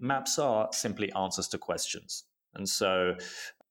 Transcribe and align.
maps 0.00 0.38
are 0.38 0.68
simply 0.72 1.12
answers 1.12 1.48
to 1.48 1.58
questions. 1.58 2.24
And 2.54 2.68
so, 2.68 3.14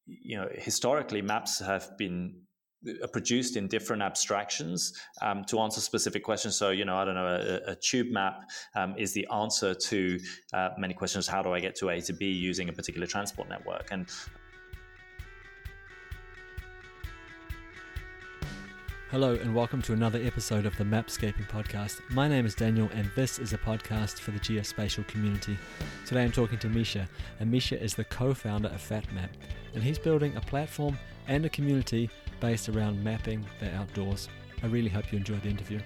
you 0.05 0.37
know, 0.37 0.47
historically, 0.53 1.21
maps 1.21 1.59
have 1.59 1.97
been 1.97 2.41
uh, 2.87 3.07
produced 3.07 3.57
in 3.57 3.67
different 3.67 4.01
abstractions 4.01 4.93
um, 5.21 5.43
to 5.45 5.59
answer 5.59 5.81
specific 5.81 6.23
questions. 6.23 6.55
So, 6.55 6.69
you 6.69 6.85
know, 6.85 6.95
I 6.95 7.03
don't 7.05 7.15
know, 7.15 7.27
a, 7.27 7.71
a 7.71 7.75
tube 7.75 8.07
map 8.09 8.49
um, 8.75 8.95
is 8.97 9.11
the 9.13 9.27
answer 9.33 9.73
to 9.73 10.19
uh, 10.53 10.69
many 10.77 10.93
questions. 10.93 11.27
How 11.27 11.41
do 11.41 11.51
I 11.51 11.59
get 11.59 11.75
to 11.77 11.89
A 11.89 11.99
to 12.01 12.13
B 12.13 12.27
using 12.27 12.69
a 12.69 12.73
particular 12.73 13.05
transport 13.05 13.49
network? 13.49 13.89
And 13.91 14.07
Hello, 19.11 19.33
and 19.33 19.55
welcome 19.55 19.81
to 19.81 19.93
another 19.93 20.21
episode 20.23 20.67
of 20.67 20.77
the 20.77 20.83
Mapscaping 20.83 21.49
Podcast. 21.49 21.99
My 22.11 22.27
name 22.27 22.45
is 22.45 22.53
Daniel, 22.53 22.87
and 22.93 23.09
this 23.15 23.39
is 23.39 23.53
a 23.53 23.57
podcast 23.57 24.19
for 24.19 24.29
the 24.29 24.39
geospatial 24.39 25.07
community. 25.07 25.57
Today 26.05 26.21
I'm 26.21 26.31
talking 26.31 26.59
to 26.59 26.69
Misha, 26.69 27.09
and 27.39 27.49
Misha 27.49 27.81
is 27.81 27.95
the 27.95 28.03
co 28.03 28.35
founder 28.35 28.67
of 28.67 28.87
FatMap, 28.87 29.29
and 29.73 29.81
he's 29.81 29.97
building 29.97 30.35
a 30.35 30.41
platform 30.41 30.95
and 31.27 31.43
a 31.43 31.49
community 31.49 32.07
based 32.39 32.69
around 32.69 33.03
mapping 33.03 33.43
the 33.59 33.73
outdoors. 33.73 34.29
I 34.61 34.67
really 34.67 34.89
hope 34.89 35.11
you 35.11 35.17
enjoy 35.17 35.37
the 35.37 35.49
interview. 35.49 35.79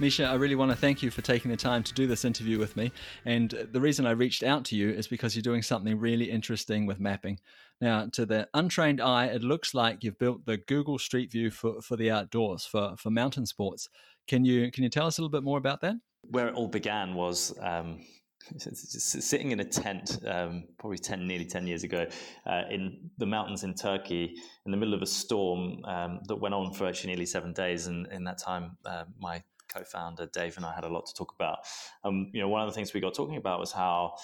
Misha, 0.00 0.24
I 0.24 0.34
really 0.34 0.56
want 0.56 0.72
to 0.72 0.76
thank 0.76 1.00
you 1.00 1.12
for 1.12 1.22
taking 1.22 1.48
the 1.48 1.56
time 1.56 1.84
to 1.84 1.94
do 1.94 2.08
this 2.08 2.24
interview 2.24 2.58
with 2.58 2.76
me. 2.76 2.90
And 3.24 3.50
the 3.70 3.80
reason 3.80 4.04
I 4.04 4.10
reached 4.10 4.42
out 4.42 4.64
to 4.64 4.76
you 4.76 4.90
is 4.90 5.06
because 5.06 5.36
you're 5.36 5.44
doing 5.44 5.62
something 5.62 5.96
really 5.96 6.28
interesting 6.28 6.86
with 6.86 6.98
mapping. 6.98 7.38
Now, 7.82 8.06
to 8.12 8.24
the 8.24 8.48
untrained 8.54 9.00
eye, 9.00 9.26
it 9.26 9.42
looks 9.42 9.74
like 9.74 10.04
you've 10.04 10.18
built 10.18 10.46
the 10.46 10.56
Google 10.56 11.00
Street 11.00 11.32
View 11.32 11.50
for, 11.50 11.82
for 11.82 11.96
the 11.96 12.12
outdoors, 12.12 12.64
for, 12.64 12.94
for 12.96 13.10
mountain 13.10 13.44
sports. 13.44 13.88
Can 14.28 14.44
you 14.44 14.70
can 14.70 14.84
you 14.84 14.88
tell 14.88 15.04
us 15.04 15.18
a 15.18 15.20
little 15.20 15.32
bit 15.32 15.42
more 15.42 15.58
about 15.58 15.80
that? 15.80 15.96
Where 16.30 16.46
it 16.46 16.54
all 16.54 16.68
began 16.68 17.14
was 17.14 17.52
um, 17.60 17.98
sitting 18.58 19.50
in 19.50 19.58
a 19.58 19.64
tent, 19.64 20.16
um, 20.28 20.62
probably 20.78 20.98
10, 20.98 21.26
nearly 21.26 21.44
10 21.44 21.66
years 21.66 21.82
ago, 21.82 22.06
uh, 22.46 22.62
in 22.70 23.10
the 23.18 23.26
mountains 23.26 23.64
in 23.64 23.74
Turkey, 23.74 24.32
in 24.64 24.70
the 24.70 24.78
middle 24.78 24.94
of 24.94 25.02
a 25.02 25.06
storm 25.06 25.84
um, 25.84 26.20
that 26.28 26.36
went 26.36 26.54
on 26.54 26.72
for 26.72 26.86
actually 26.86 27.08
nearly 27.08 27.26
seven 27.26 27.52
days. 27.52 27.88
And 27.88 28.06
in 28.12 28.22
that 28.24 28.38
time, 28.38 28.76
uh, 28.86 29.06
my 29.18 29.42
co-founder 29.74 30.26
Dave 30.26 30.56
and 30.56 30.64
I 30.64 30.72
had 30.72 30.84
a 30.84 30.88
lot 30.88 31.06
to 31.06 31.14
talk 31.14 31.34
about. 31.34 31.58
Um, 32.04 32.30
you 32.32 32.40
know, 32.40 32.48
one 32.48 32.62
of 32.62 32.68
the 32.68 32.74
things 32.74 32.94
we 32.94 33.00
got 33.00 33.14
talking 33.14 33.38
about 33.38 33.58
was 33.58 33.72
how 33.72 34.14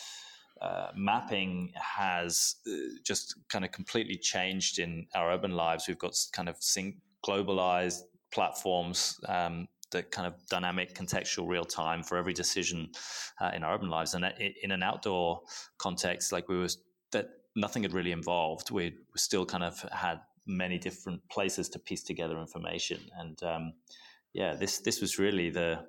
uh, 0.60 0.88
mapping 0.96 1.72
has 1.74 2.56
uh, 2.66 2.72
just 3.04 3.34
kind 3.48 3.64
of 3.64 3.72
completely 3.72 4.16
changed 4.16 4.78
in 4.78 5.06
our 5.14 5.32
urban 5.32 5.52
lives. 5.52 5.86
We've 5.88 5.98
got 5.98 6.14
kind 6.32 6.48
of 6.48 6.56
sync 6.60 6.96
globalized 7.26 8.02
platforms 8.32 9.18
um, 9.28 9.68
that 9.90 10.10
kind 10.10 10.26
of 10.26 10.34
dynamic, 10.48 10.94
contextual, 10.94 11.48
real 11.48 11.64
time 11.64 12.02
for 12.02 12.18
every 12.18 12.34
decision 12.34 12.90
uh, 13.40 13.50
in 13.54 13.64
our 13.64 13.74
urban 13.74 13.88
lives. 13.88 14.14
And 14.14 14.24
in 14.62 14.70
an 14.70 14.82
outdoor 14.82 15.40
context, 15.78 16.30
like 16.30 16.48
we 16.48 16.58
were, 16.58 16.68
that 17.12 17.30
nothing 17.56 17.82
had 17.82 17.94
really 17.94 18.12
involved. 18.12 18.70
We 18.70 18.94
still 19.16 19.46
kind 19.46 19.64
of 19.64 19.80
had 19.92 20.20
many 20.46 20.78
different 20.78 21.26
places 21.30 21.68
to 21.70 21.78
piece 21.78 22.02
together 22.02 22.38
information 22.38 23.00
and 23.18 23.42
um, 23.42 23.72
yeah, 24.32 24.54
this 24.54 24.78
this 24.78 25.00
was 25.00 25.18
really 25.18 25.50
the 25.50 25.86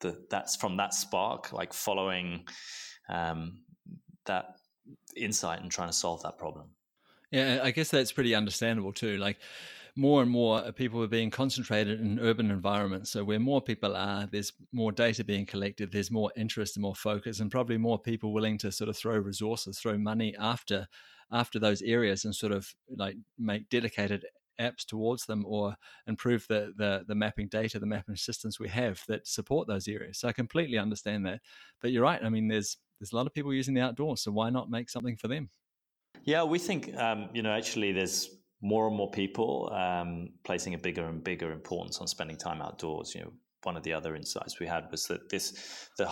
the 0.00 0.26
that's 0.30 0.56
from 0.56 0.76
that 0.78 0.94
spark, 0.94 1.52
like 1.52 1.72
following 1.72 2.46
um, 3.08 3.60
that 4.26 4.56
insight 5.16 5.62
and 5.62 5.70
trying 5.70 5.88
to 5.88 5.94
solve 5.94 6.22
that 6.22 6.38
problem. 6.38 6.70
Yeah, 7.30 7.60
I 7.62 7.70
guess 7.70 7.90
that's 7.90 8.12
pretty 8.12 8.34
understandable 8.34 8.92
too. 8.92 9.16
Like 9.16 9.38
more 9.96 10.22
and 10.22 10.30
more 10.30 10.58
uh, 10.58 10.70
people 10.72 11.02
are 11.02 11.08
being 11.08 11.30
concentrated 11.30 12.00
in 12.00 12.20
urban 12.20 12.50
environments. 12.50 13.10
So 13.10 13.24
where 13.24 13.40
more 13.40 13.60
people 13.60 13.96
are, 13.96 14.28
there's 14.30 14.52
more 14.72 14.92
data 14.92 15.24
being 15.24 15.46
collected, 15.46 15.90
there's 15.90 16.10
more 16.10 16.30
interest 16.36 16.76
and 16.76 16.82
more 16.82 16.94
focus, 16.94 17.40
and 17.40 17.50
probably 17.50 17.78
more 17.78 17.98
people 17.98 18.32
willing 18.32 18.58
to 18.58 18.70
sort 18.70 18.90
of 18.90 18.96
throw 18.96 19.16
resources, 19.16 19.78
throw 19.78 19.98
money 19.98 20.34
after 20.38 20.86
after 21.32 21.58
those 21.58 21.82
areas 21.82 22.24
and 22.24 22.34
sort 22.34 22.52
of 22.52 22.72
like 22.96 23.16
make 23.36 23.68
dedicated 23.68 24.24
apps 24.60 24.84
towards 24.86 25.26
them 25.26 25.44
or 25.46 25.76
improve 26.06 26.46
the, 26.48 26.72
the, 26.76 27.04
the 27.08 27.14
mapping 27.14 27.48
data, 27.48 27.78
the 27.78 27.86
mapping 27.86 28.16
systems 28.16 28.58
we 28.58 28.68
have 28.68 29.02
that 29.08 29.26
support 29.26 29.68
those 29.68 29.88
areas. 29.88 30.18
So 30.18 30.28
I 30.28 30.32
completely 30.32 30.78
understand 30.78 31.26
that. 31.26 31.40
But 31.80 31.90
you're 31.90 32.02
right. 32.02 32.22
I 32.22 32.28
mean, 32.28 32.48
there's 32.48 32.78
there's 33.00 33.12
a 33.12 33.16
lot 33.16 33.26
of 33.26 33.34
people 33.34 33.52
using 33.52 33.74
the 33.74 33.80
outdoors, 33.80 34.22
so 34.22 34.32
why 34.32 34.50
not 34.50 34.70
make 34.70 34.90
something 34.90 35.16
for 35.16 35.28
them? 35.28 35.50
Yeah, 36.24 36.44
we 36.44 36.58
think 36.58 36.94
um, 36.96 37.28
you 37.34 37.42
know 37.42 37.52
actually 37.52 37.92
there's 37.92 38.30
more 38.62 38.86
and 38.88 38.96
more 38.96 39.10
people 39.10 39.70
um, 39.72 40.30
placing 40.44 40.74
a 40.74 40.78
bigger 40.78 41.06
and 41.06 41.22
bigger 41.22 41.52
importance 41.52 41.98
on 41.98 42.06
spending 42.06 42.36
time 42.36 42.62
outdoors. 42.62 43.14
You 43.14 43.22
know, 43.22 43.32
one 43.62 43.76
of 43.76 43.82
the 43.82 43.92
other 43.92 44.14
insights 44.16 44.58
we 44.60 44.66
had 44.66 44.84
was 44.90 45.06
that 45.08 45.28
this 45.28 45.88
the 45.98 46.06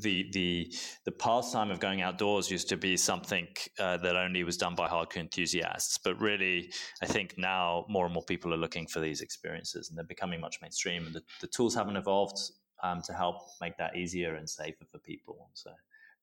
the 0.00 0.30
the 0.32 0.74
the 1.04 1.12
pastime 1.12 1.70
of 1.70 1.80
going 1.80 2.02
outdoors 2.02 2.50
used 2.50 2.68
to 2.70 2.76
be 2.76 2.96
something 2.96 3.46
uh, 3.78 3.98
that 3.98 4.16
only 4.16 4.42
was 4.42 4.56
done 4.56 4.74
by 4.74 4.88
hardcore 4.88 5.18
enthusiasts, 5.18 5.98
but 5.98 6.18
really, 6.20 6.72
I 7.02 7.06
think 7.06 7.34
now 7.38 7.84
more 7.88 8.06
and 8.06 8.14
more 8.14 8.24
people 8.24 8.52
are 8.52 8.58
looking 8.58 8.86
for 8.86 9.00
these 9.00 9.20
experiences, 9.20 9.88
and 9.88 9.96
they're 9.96 10.04
becoming 10.04 10.40
much 10.40 10.56
mainstream. 10.60 11.06
And 11.06 11.14
the, 11.14 11.22
the 11.40 11.46
tools 11.46 11.74
haven't 11.74 11.96
evolved 11.96 12.38
um, 12.82 13.02
to 13.02 13.12
help 13.12 13.36
make 13.60 13.76
that 13.78 13.96
easier 13.96 14.34
and 14.34 14.48
safer 14.48 14.84
for 14.90 14.98
people. 14.98 15.50
So 15.54 15.70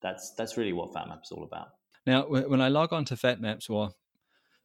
that's 0.06 0.32
that's 0.32 0.56
really 0.56 0.74
what 0.74 0.94
FatMap 0.94 1.24
is 1.24 1.32
all 1.32 1.44
about. 1.44 1.70
Now, 2.06 2.28
when 2.28 2.62
I 2.62 2.68
log 2.68 2.94
on 2.94 3.06
to 3.06 3.16
FatMaps 3.16 3.70
or 3.70 3.90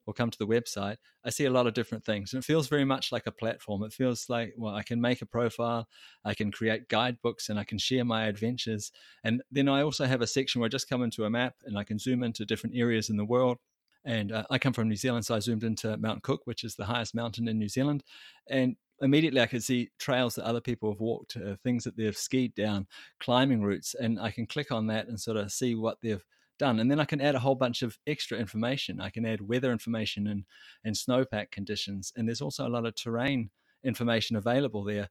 or 0.06 0.14
come 0.14 0.30
to 0.30 0.38
the 0.38 0.46
website, 0.46 0.96
I 1.24 1.30
see 1.30 1.44
a 1.44 1.50
lot 1.50 1.66
of 1.66 1.74
different 1.74 2.04
things. 2.04 2.32
And 2.32 2.42
it 2.42 2.46
feels 2.46 2.68
very 2.68 2.84
much 2.84 3.12
like 3.12 3.26
a 3.26 3.32
platform. 3.32 3.82
It 3.82 3.92
feels 3.92 4.28
like, 4.28 4.54
well, 4.56 4.74
I 4.74 4.82
can 4.82 5.00
make 5.00 5.22
a 5.22 5.26
profile, 5.26 5.88
I 6.24 6.34
can 6.34 6.50
create 6.50 6.88
guidebooks, 6.88 7.48
and 7.48 7.58
I 7.58 7.64
can 7.64 7.78
share 7.78 8.04
my 8.04 8.24
adventures. 8.24 8.92
And 9.24 9.42
then 9.50 9.68
I 9.68 9.82
also 9.82 10.06
have 10.06 10.20
a 10.20 10.26
section 10.26 10.60
where 10.60 10.66
I 10.66 10.70
just 10.70 10.88
come 10.88 11.02
into 11.02 11.24
a 11.24 11.30
map 11.30 11.54
and 11.64 11.78
I 11.78 11.84
can 11.84 11.98
zoom 11.98 12.22
into 12.22 12.44
different 12.44 12.76
areas 12.76 13.08
in 13.08 13.16
the 13.16 13.24
world. 13.24 13.58
And 14.04 14.32
uh, 14.32 14.44
I 14.50 14.58
come 14.58 14.72
from 14.72 14.88
New 14.88 14.96
Zealand, 14.96 15.26
so 15.26 15.34
I 15.34 15.40
zoomed 15.40 15.64
into 15.64 15.96
Mount 15.98 16.22
Cook, 16.22 16.42
which 16.44 16.64
is 16.64 16.74
the 16.74 16.86
highest 16.86 17.14
mountain 17.14 17.46
in 17.48 17.58
New 17.58 17.68
Zealand. 17.68 18.02
And 18.48 18.76
immediately 19.00 19.40
I 19.40 19.46
could 19.46 19.62
see 19.62 19.90
trails 19.98 20.34
that 20.34 20.44
other 20.44 20.60
people 20.60 20.90
have 20.90 21.00
walked, 21.00 21.36
uh, 21.36 21.56
things 21.62 21.84
that 21.84 21.96
they've 21.96 22.16
skied 22.16 22.54
down, 22.54 22.86
climbing 23.18 23.62
routes, 23.62 23.94
and 23.94 24.20
I 24.20 24.30
can 24.30 24.46
click 24.46 24.70
on 24.70 24.86
that 24.88 25.08
and 25.08 25.18
sort 25.18 25.36
of 25.36 25.52
see 25.52 25.74
what 25.74 25.98
they've 26.02 26.24
done. 26.58 26.78
And 26.78 26.90
then 26.90 27.00
I 27.00 27.04
can 27.04 27.20
add 27.20 27.34
a 27.34 27.40
whole 27.40 27.54
bunch 27.54 27.82
of 27.82 27.98
extra 28.06 28.38
information. 28.38 29.00
I 29.00 29.10
can 29.10 29.24
add 29.24 29.40
weather 29.40 29.72
information 29.72 30.26
and, 30.26 30.44
and 30.84 30.94
snowpack 30.94 31.50
conditions. 31.50 32.12
And 32.16 32.28
there's 32.28 32.42
also 32.42 32.66
a 32.66 32.68
lot 32.68 32.86
of 32.86 32.94
terrain 32.94 33.50
information 33.82 34.36
available 34.36 34.84
there. 34.84 35.08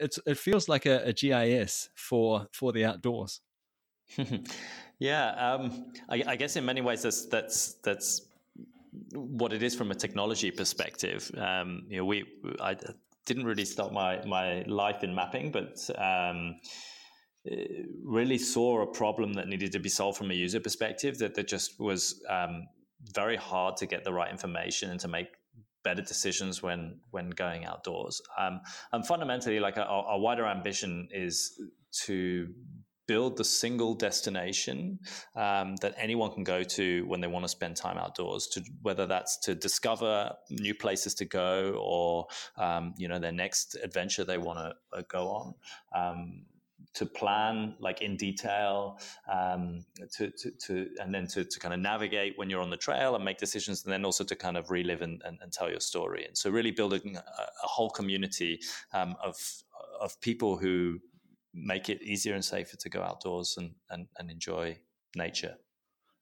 It's, 0.00 0.18
it 0.26 0.38
feels 0.38 0.68
like 0.68 0.86
a, 0.86 1.02
a 1.04 1.12
GIS 1.12 1.90
for, 1.94 2.46
for 2.52 2.72
the 2.72 2.84
outdoors. 2.84 3.40
yeah, 4.98 5.30
um, 5.32 5.92
I, 6.08 6.22
I, 6.26 6.36
guess 6.36 6.56
in 6.56 6.64
many 6.64 6.80
ways 6.80 7.02
that's 7.02 7.26
that's 7.26 7.74
that's 7.82 8.22
what 9.12 9.52
it 9.52 9.62
is 9.62 9.74
from 9.74 9.90
a 9.90 9.94
technology 9.94 10.50
perspective. 10.50 11.30
Um, 11.36 11.82
you 11.90 11.98
know, 11.98 12.06
we 12.06 12.24
I 12.58 12.74
didn't 13.28 13.44
really 13.44 13.64
start 13.64 13.92
my 13.92 14.24
my 14.24 14.62
life 14.66 15.04
in 15.04 15.14
mapping, 15.14 15.52
but 15.52 15.78
um, 15.96 16.56
uh, 17.50 17.54
really 18.04 18.38
saw 18.38 18.82
a 18.82 18.86
problem 18.86 19.34
that 19.34 19.46
needed 19.46 19.70
to 19.72 19.78
be 19.78 19.88
solved 19.88 20.18
from 20.18 20.30
a 20.30 20.34
user 20.34 20.60
perspective 20.60 21.18
that, 21.18 21.34
that 21.34 21.46
just 21.46 21.78
was 21.78 22.20
um, 22.28 22.66
very 23.14 23.36
hard 23.36 23.76
to 23.76 23.86
get 23.86 24.02
the 24.02 24.12
right 24.12 24.30
information 24.30 24.90
and 24.90 24.98
to 25.00 25.08
make 25.08 25.28
better 25.84 26.02
decisions 26.02 26.62
when 26.62 27.00
when 27.10 27.30
going 27.30 27.64
outdoors. 27.64 28.20
Um, 28.38 28.60
and 28.92 29.06
fundamentally 29.06 29.60
like 29.60 29.76
our, 29.78 29.86
our 29.86 30.18
wider 30.18 30.46
ambition 30.46 31.08
is 31.12 31.36
to 32.06 32.48
build 33.08 33.36
the 33.36 33.44
single 33.44 33.94
destination 33.94 35.00
um, 35.34 35.74
that 35.76 35.94
anyone 35.96 36.30
can 36.30 36.44
go 36.44 36.62
to 36.62 37.04
when 37.06 37.20
they 37.20 37.26
want 37.26 37.44
to 37.44 37.48
spend 37.48 37.74
time 37.74 37.98
outdoors 37.98 38.46
to 38.46 38.62
whether 38.82 39.06
that's 39.06 39.38
to 39.38 39.54
discover 39.54 40.32
new 40.50 40.74
places 40.74 41.14
to 41.14 41.24
go 41.24 41.80
or 41.82 42.26
um, 42.56 42.94
you 42.96 43.08
know 43.08 43.18
their 43.18 43.32
next 43.32 43.76
adventure 43.82 44.24
they 44.24 44.38
want 44.38 44.58
to 44.58 44.98
uh, 44.98 45.02
go 45.08 45.28
on. 45.28 45.54
Um, 45.92 46.42
to 46.94 47.04
plan 47.06 47.74
like 47.80 48.02
in 48.02 48.16
detail 48.16 48.98
um, 49.30 49.84
to, 50.10 50.30
to, 50.30 50.50
to, 50.52 50.88
and 51.00 51.14
then 51.14 51.26
to, 51.28 51.44
to 51.44 51.60
kind 51.60 51.74
of 51.74 51.78
navigate 51.78 52.32
when 52.36 52.48
you're 52.48 52.62
on 52.62 52.70
the 52.70 52.76
trail 52.76 53.14
and 53.14 53.24
make 53.24 53.38
decisions 53.38 53.84
and 53.84 53.92
then 53.92 54.04
also 54.04 54.24
to 54.24 54.34
kind 54.34 54.56
of 54.56 54.70
relive 54.70 55.02
and, 55.02 55.22
and, 55.24 55.38
and 55.42 55.52
tell 55.52 55.70
your 55.70 55.80
story. 55.80 56.24
And 56.24 56.36
so 56.36 56.50
really 56.50 56.70
building 56.70 57.16
a, 57.16 57.20
a 57.20 57.66
whole 57.66 57.90
community 57.90 58.60
um, 58.92 59.14
of 59.22 59.36
of 60.00 60.20
people 60.20 60.56
who 60.56 61.00
make 61.54 61.88
it 61.88 62.02
easier 62.02 62.34
and 62.34 62.44
safer 62.44 62.76
to 62.76 62.88
go 62.88 63.02
outdoors 63.02 63.56
and, 63.56 63.72
and, 63.90 64.06
and 64.18 64.30
enjoy 64.30 64.78
nature. 65.16 65.56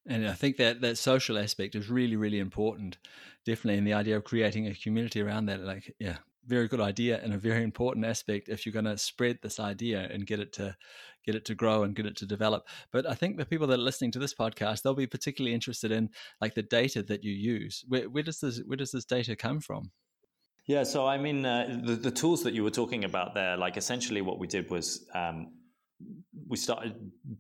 And 0.09 0.27
I 0.29 0.35
think 0.35 0.57
that 0.59 0.81
that 0.83 0.99
social 0.99 1.37
aspect 1.37 1.75
is 1.75 1.91
really, 1.91 2.17
really 2.17 2.39
important, 2.39 2.99
definitely. 3.45 3.79
And 3.79 3.87
the 3.87 3.95
idea 3.95 4.17
of 4.17 4.25
creating 4.25 4.67
a 4.69 4.75
community 4.75 5.21
around 5.21 5.47
that, 5.47 5.61
like, 5.61 5.93
yeah, 5.99 6.19
very 6.47 6.69
good 6.69 6.81
idea 6.81 7.21
and 7.23 7.35
a 7.35 7.39
very 7.39 7.63
important 7.63 8.07
aspect 8.07 8.49
if 8.49 8.65
you're 8.65 8.73
going 8.73 8.85
to 8.85 8.97
spread 8.97 9.39
this 9.43 9.59
idea 9.59 10.09
and 10.13 10.27
get 10.27 10.41
it 10.41 10.53
to 10.55 10.77
get 11.25 11.35
it 11.35 11.45
to 11.45 11.57
grow 11.57 11.83
and 11.83 11.97
get 11.97 12.07
it 12.07 12.17
to 12.17 12.27
develop. 12.27 12.69
But 12.93 13.05
i 13.07 13.15
think 13.15 13.37
the 13.37 13.45
people 13.45 13.67
that 13.67 13.81
are 13.81 13.83
listening 13.83 14.13
to 14.13 14.19
this 14.19 14.35
podcast 14.35 14.83
they'll 14.83 14.95
be 14.95 15.09
particularly 15.09 15.55
interested 15.55 15.91
in 15.91 16.11
like 16.41 16.55
the 16.55 16.63
data 16.63 17.03
that 17.03 17.25
you 17.25 17.33
use. 17.33 17.85
Where, 17.89 18.09
where 18.09 18.23
does 18.23 18.41
this 18.41 18.61
where 18.65 18.77
does 18.77 18.93
this 18.93 19.05
data 19.05 19.35
come 19.35 19.61
from 19.61 19.91
yeah 20.67 20.83
so 20.83 21.07
i 21.07 21.17
mean 21.17 21.45
uh, 21.45 21.81
the, 21.85 21.97
the 21.97 22.11
tools 22.11 22.43
that 22.43 22.55
you 22.55 22.63
were 22.63 22.71
talking 22.71 23.05
about 23.05 23.35
there 23.35 23.57
like 23.57 23.77
essentially 23.77 24.21
what 24.21 24.39
we 24.39 24.47
did 24.47 24.71
was 24.71 25.07
um, 25.15 25.53
we 26.49 26.57
started 26.57 26.95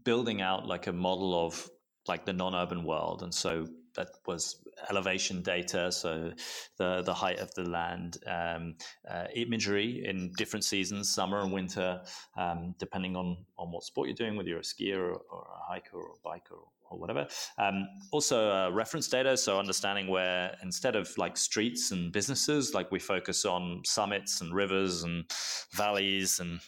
building 0.04 0.40
out 0.40 0.66
like 0.66 0.86
a 0.86 0.92
model 0.92 1.46
of 1.46 1.68
like 2.08 2.24
the 2.24 2.32
non-urban 2.32 2.84
world, 2.84 3.22
and 3.22 3.34
so 3.34 3.66
that 3.96 4.08
was 4.26 4.62
elevation 4.90 5.42
data, 5.42 5.90
so 5.90 6.32
the 6.78 7.02
the 7.02 7.14
height 7.14 7.38
of 7.38 7.52
the 7.54 7.64
land, 7.64 8.18
um, 8.26 8.74
uh, 9.10 9.24
imagery 9.34 10.04
in 10.04 10.32
different 10.36 10.64
seasons, 10.64 11.10
summer 11.10 11.40
and 11.40 11.52
winter, 11.52 12.02
um, 12.36 12.74
depending 12.78 13.16
on 13.16 13.36
on 13.58 13.70
what 13.72 13.84
sport 13.84 14.08
you're 14.08 14.14
doing, 14.14 14.36
whether 14.36 14.48
you're 14.48 14.58
a 14.58 14.62
skier 14.62 14.98
or, 14.98 15.20
or 15.30 15.46
a 15.54 15.72
hiker 15.72 15.96
or 15.96 16.10
a 16.12 16.28
biker 16.28 16.52
or 16.52 16.68
or 16.90 16.98
whatever. 16.98 17.26
Um, 17.58 17.88
also, 18.10 18.50
uh, 18.50 18.70
reference 18.70 19.08
data, 19.08 19.36
so 19.36 19.58
understanding 19.58 20.08
where 20.08 20.56
instead 20.62 20.96
of 20.96 21.16
like 21.18 21.36
streets 21.36 21.90
and 21.90 22.12
businesses, 22.12 22.74
like 22.74 22.90
we 22.90 22.98
focus 22.98 23.44
on 23.44 23.82
summits 23.84 24.40
and 24.40 24.54
rivers 24.54 25.02
and 25.02 25.24
valleys 25.72 26.40
and 26.40 26.60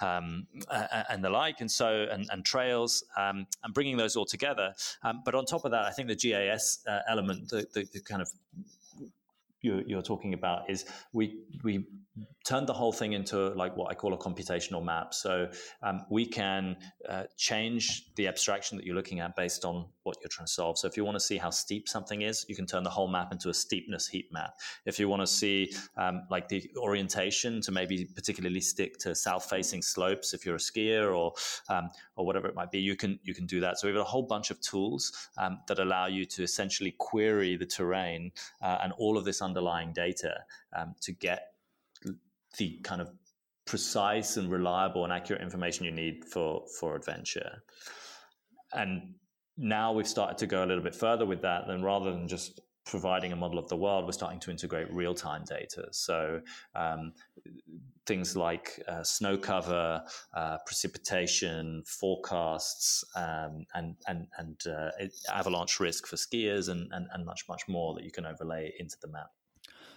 um, 0.00 0.46
and 1.10 1.24
the 1.24 1.30
like, 1.30 1.60
and 1.60 1.70
so 1.70 2.06
and, 2.10 2.26
and 2.30 2.44
trails, 2.44 3.04
um, 3.16 3.46
and 3.64 3.74
bringing 3.74 3.96
those 3.96 4.16
all 4.16 4.26
together. 4.26 4.74
Um, 5.02 5.22
but 5.24 5.34
on 5.34 5.44
top 5.44 5.64
of 5.64 5.70
that, 5.70 5.84
I 5.84 5.90
think 5.90 6.08
the 6.08 6.16
GIS 6.16 6.80
uh, 6.88 7.00
element, 7.08 7.48
the, 7.48 7.66
the, 7.72 7.86
the 7.92 8.00
kind 8.00 8.22
of 8.22 8.28
you're, 9.62 9.82
you're, 9.82 10.02
talking 10.02 10.34
about 10.34 10.68
is 10.68 10.84
we 11.12 11.38
we 11.62 11.86
turned 12.44 12.66
the 12.66 12.72
whole 12.72 12.92
thing 12.92 13.12
into 13.12 13.48
like 13.50 13.76
what 13.76 13.90
I 13.90 13.94
call 13.94 14.12
a 14.12 14.18
computational 14.18 14.84
map. 14.84 15.14
So 15.14 15.48
um, 15.82 16.04
we 16.10 16.26
can 16.26 16.76
uh, 17.08 17.24
change 17.36 18.14
the 18.16 18.28
abstraction 18.28 18.76
that 18.76 18.84
you're 18.84 18.96
looking 18.96 19.20
at 19.20 19.34
based 19.36 19.64
on 19.64 19.86
what 20.02 20.16
you're 20.20 20.28
trying 20.28 20.46
to 20.46 20.52
solve. 20.52 20.78
So 20.78 20.88
if 20.88 20.96
you 20.96 21.04
want 21.04 21.14
to 21.14 21.20
see 21.20 21.38
how 21.38 21.50
steep 21.50 21.88
something 21.88 22.22
is, 22.22 22.44
you 22.48 22.56
can 22.56 22.66
turn 22.66 22.82
the 22.82 22.90
whole 22.90 23.08
map 23.08 23.32
into 23.32 23.48
a 23.48 23.54
steepness 23.54 24.08
heat 24.08 24.32
map. 24.32 24.54
If 24.84 24.98
you 24.98 25.08
want 25.08 25.22
to 25.22 25.26
see 25.26 25.72
um, 25.96 26.22
like 26.30 26.48
the 26.48 26.68
orientation 26.76 27.60
to 27.62 27.72
maybe 27.72 28.04
particularly 28.04 28.60
stick 28.60 28.98
to 28.98 29.14
south-facing 29.14 29.82
slopes, 29.82 30.34
if 30.34 30.44
you're 30.44 30.56
a 30.56 30.58
skier 30.58 31.16
or 31.16 31.32
um, 31.68 31.90
or 32.16 32.26
whatever 32.26 32.48
it 32.48 32.54
might 32.54 32.70
be, 32.70 32.80
you 32.80 32.96
can 32.96 33.18
you 33.22 33.34
can 33.34 33.46
do 33.46 33.60
that. 33.60 33.78
So 33.78 33.86
we've 33.86 33.94
got 33.94 34.02
a 34.02 34.04
whole 34.04 34.24
bunch 34.24 34.50
of 34.50 34.60
tools 34.60 35.28
um, 35.38 35.60
that 35.68 35.78
allow 35.78 36.06
you 36.06 36.24
to 36.26 36.42
essentially 36.42 36.94
query 36.98 37.56
the 37.56 37.66
terrain 37.66 38.32
uh, 38.60 38.78
and 38.82 38.92
all 38.98 39.16
of 39.16 39.24
this 39.24 39.40
underlying 39.40 39.92
data 39.92 40.44
um, 40.76 40.94
to 41.00 41.12
get 41.12 41.51
the 42.58 42.78
kind 42.82 43.00
of 43.00 43.10
precise 43.66 44.36
and 44.36 44.50
reliable 44.50 45.04
and 45.04 45.12
accurate 45.12 45.42
information 45.42 45.84
you 45.84 45.92
need 45.92 46.24
for 46.24 46.64
for 46.78 46.96
adventure. 46.96 47.62
And 48.72 49.14
now 49.56 49.92
we've 49.92 50.08
started 50.08 50.38
to 50.38 50.46
go 50.46 50.64
a 50.64 50.66
little 50.66 50.82
bit 50.82 50.94
further 50.94 51.26
with 51.26 51.42
that. 51.42 51.66
Then 51.66 51.82
rather 51.82 52.10
than 52.10 52.26
just 52.26 52.60
providing 52.84 53.32
a 53.32 53.36
model 53.36 53.58
of 53.58 53.68
the 53.68 53.76
world, 53.76 54.04
we're 54.06 54.12
starting 54.12 54.40
to 54.40 54.50
integrate 54.50 54.92
real 54.92 55.14
time 55.14 55.44
data. 55.44 55.86
So 55.92 56.40
um, 56.74 57.12
things 58.06 58.36
like 58.36 58.82
uh, 58.88 59.04
snow 59.04 59.36
cover, 59.36 60.02
uh, 60.34 60.58
precipitation, 60.66 61.82
forecasts, 61.86 63.04
um, 63.14 63.64
and 63.74 63.96
and 64.06 64.26
and 64.38 64.60
uh, 64.66 64.90
avalanche 65.32 65.78
risk 65.80 66.06
for 66.06 66.16
skiers, 66.16 66.68
and, 66.68 66.90
and 66.92 67.06
and 67.12 67.24
much 67.24 67.44
much 67.48 67.62
more 67.68 67.94
that 67.94 68.04
you 68.04 68.10
can 68.10 68.26
overlay 68.26 68.72
into 68.78 68.96
the 69.00 69.08
map. 69.08 69.30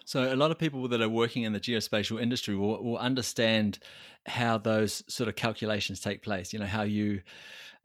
So 0.06 0.32
a 0.32 0.36
lot 0.36 0.52
of 0.52 0.60
people 0.60 0.88
that 0.88 1.02
are 1.02 1.10
working 1.10 1.44
in 1.44 1.54
the 1.54 1.60
geospatial 1.60 2.22
industry 2.22 2.56
will, 2.56 2.82
will 2.84 2.98
understand 2.98 3.80
how 4.28 4.58
those 4.58 5.04
sort 5.08 5.28
of 5.28 5.36
calculations 5.36 6.00
take 6.00 6.22
place. 6.22 6.54
You 6.54 6.60
know 6.60 6.66
how 6.68 6.84
you 6.84 7.22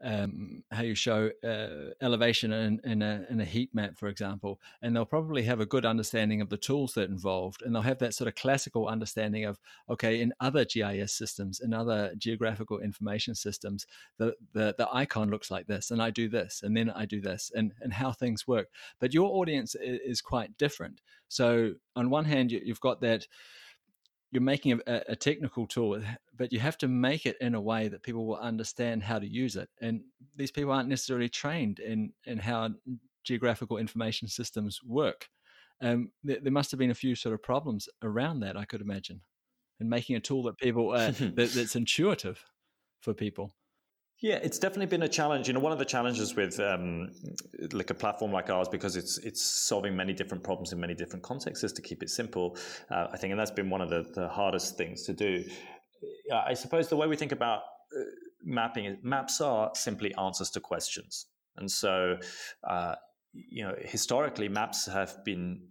um, 0.03 0.63
how 0.71 0.83
you 0.83 0.95
show 0.95 1.29
uh, 1.43 1.93
elevation 2.01 2.51
in, 2.51 2.79
in, 2.83 3.01
a, 3.01 3.25
in 3.29 3.39
a 3.39 3.45
heat 3.45 3.69
map, 3.73 3.97
for 3.97 4.07
example, 4.07 4.59
and 4.81 4.95
they'll 4.95 5.05
probably 5.05 5.43
have 5.43 5.59
a 5.59 5.65
good 5.65 5.85
understanding 5.85 6.41
of 6.41 6.49
the 6.49 6.57
tools 6.57 6.93
that 6.93 7.09
involved, 7.09 7.61
and 7.61 7.73
they'll 7.73 7.81
have 7.81 7.99
that 7.99 8.13
sort 8.13 8.27
of 8.27 8.35
classical 8.35 8.87
understanding 8.87 9.45
of 9.45 9.59
okay, 9.89 10.21
in 10.21 10.33
other 10.39 10.65
GIS 10.65 11.13
systems, 11.13 11.59
in 11.59 11.73
other 11.73 12.13
geographical 12.17 12.79
information 12.79 13.35
systems, 13.35 13.85
the, 14.17 14.33
the 14.53 14.75
the 14.77 14.87
icon 14.91 15.29
looks 15.29 15.51
like 15.51 15.67
this, 15.67 15.91
and 15.91 16.01
I 16.01 16.09
do 16.09 16.29
this, 16.29 16.61
and 16.63 16.75
then 16.75 16.89
I 16.89 17.05
do 17.05 17.21
this, 17.21 17.51
and 17.55 17.73
and 17.81 17.93
how 17.93 18.11
things 18.11 18.47
work. 18.47 18.69
But 18.99 19.13
your 19.13 19.29
audience 19.31 19.75
is 19.79 20.21
quite 20.21 20.57
different. 20.57 21.01
So 21.27 21.73
on 21.95 22.09
one 22.09 22.25
hand, 22.25 22.51
you've 22.51 22.81
got 22.81 23.01
that 23.01 23.27
you're 24.31 24.41
making 24.41 24.79
a, 24.87 25.01
a, 25.09 25.15
technical 25.15 25.67
tool, 25.67 26.01
but 26.37 26.53
you 26.53 26.59
have 26.59 26.77
to 26.77 26.87
make 26.87 27.25
it 27.25 27.37
in 27.41 27.53
a 27.53 27.61
way 27.61 27.89
that 27.89 28.01
people 28.01 28.25
will 28.25 28.37
understand 28.37 29.03
how 29.03 29.19
to 29.19 29.27
use 29.27 29.57
it. 29.57 29.69
And 29.81 30.01
these 30.35 30.51
people 30.51 30.71
aren't 30.71 30.89
necessarily 30.89 31.29
trained 31.29 31.79
in 31.79 32.13
in 32.25 32.37
how 32.37 32.69
geographical 33.23 33.77
information 33.77 34.27
systems 34.27 34.81
work. 34.83 35.27
Um, 35.81 36.11
there, 36.23 36.39
there, 36.41 36.51
must 36.51 36.71
have 36.71 36.79
been 36.79 36.91
a 36.91 36.95
few 36.95 37.15
sort 37.15 37.33
of 37.33 37.41
problems 37.41 37.89
around 38.03 38.39
that, 38.41 38.55
I 38.55 38.65
could 38.65 38.81
imagine, 38.81 39.21
in 39.79 39.89
making 39.89 40.15
a 40.15 40.19
tool 40.19 40.43
that 40.43 40.57
people 40.57 40.91
uh, 40.91 41.11
that, 41.19 41.51
that's 41.53 41.75
intuitive 41.75 42.43
for 43.01 43.13
people. 43.13 43.53
Yeah, 44.21 44.35
it's 44.35 44.59
definitely 44.59 44.85
been 44.85 45.01
a 45.01 45.09
challenge. 45.09 45.47
You 45.47 45.55
know, 45.55 45.59
one 45.59 45.71
of 45.71 45.79
the 45.79 45.85
challenges 45.85 46.35
with 46.35 46.59
um, 46.59 47.09
like 47.71 47.89
a 47.89 47.95
platform 47.95 48.31
like 48.31 48.51
ours, 48.51 48.67
because 48.67 48.95
it's 48.95 49.17
it's 49.17 49.41
solving 49.41 49.95
many 49.95 50.13
different 50.13 50.43
problems 50.43 50.71
in 50.71 50.79
many 50.79 50.93
different 50.93 51.23
contexts, 51.23 51.63
is 51.63 51.73
to 51.73 51.81
keep 51.81 52.03
it 52.03 52.09
simple. 52.09 52.55
Uh, 52.91 53.07
I 53.11 53.17
think, 53.17 53.31
and 53.31 53.39
that's 53.39 53.49
been 53.49 53.71
one 53.71 53.81
of 53.81 53.89
the, 53.89 54.05
the 54.13 54.27
hardest 54.27 54.77
things 54.77 55.03
to 55.03 55.13
do. 55.13 55.43
I 56.31 56.53
suppose 56.53 56.87
the 56.87 56.95
way 56.95 57.07
we 57.07 57.15
think 57.15 57.31
about 57.31 57.61
uh, 57.97 58.03
mapping 58.43 58.85
is 58.85 58.97
maps 59.01 59.41
are 59.41 59.71
simply 59.73 60.13
answers 60.15 60.51
to 60.51 60.59
questions, 60.59 61.25
and 61.57 61.69
so 61.69 62.17
uh, 62.69 62.95
you 63.33 63.63
know 63.63 63.73
historically 63.79 64.49
maps 64.49 64.85
have 64.85 65.25
been 65.25 65.63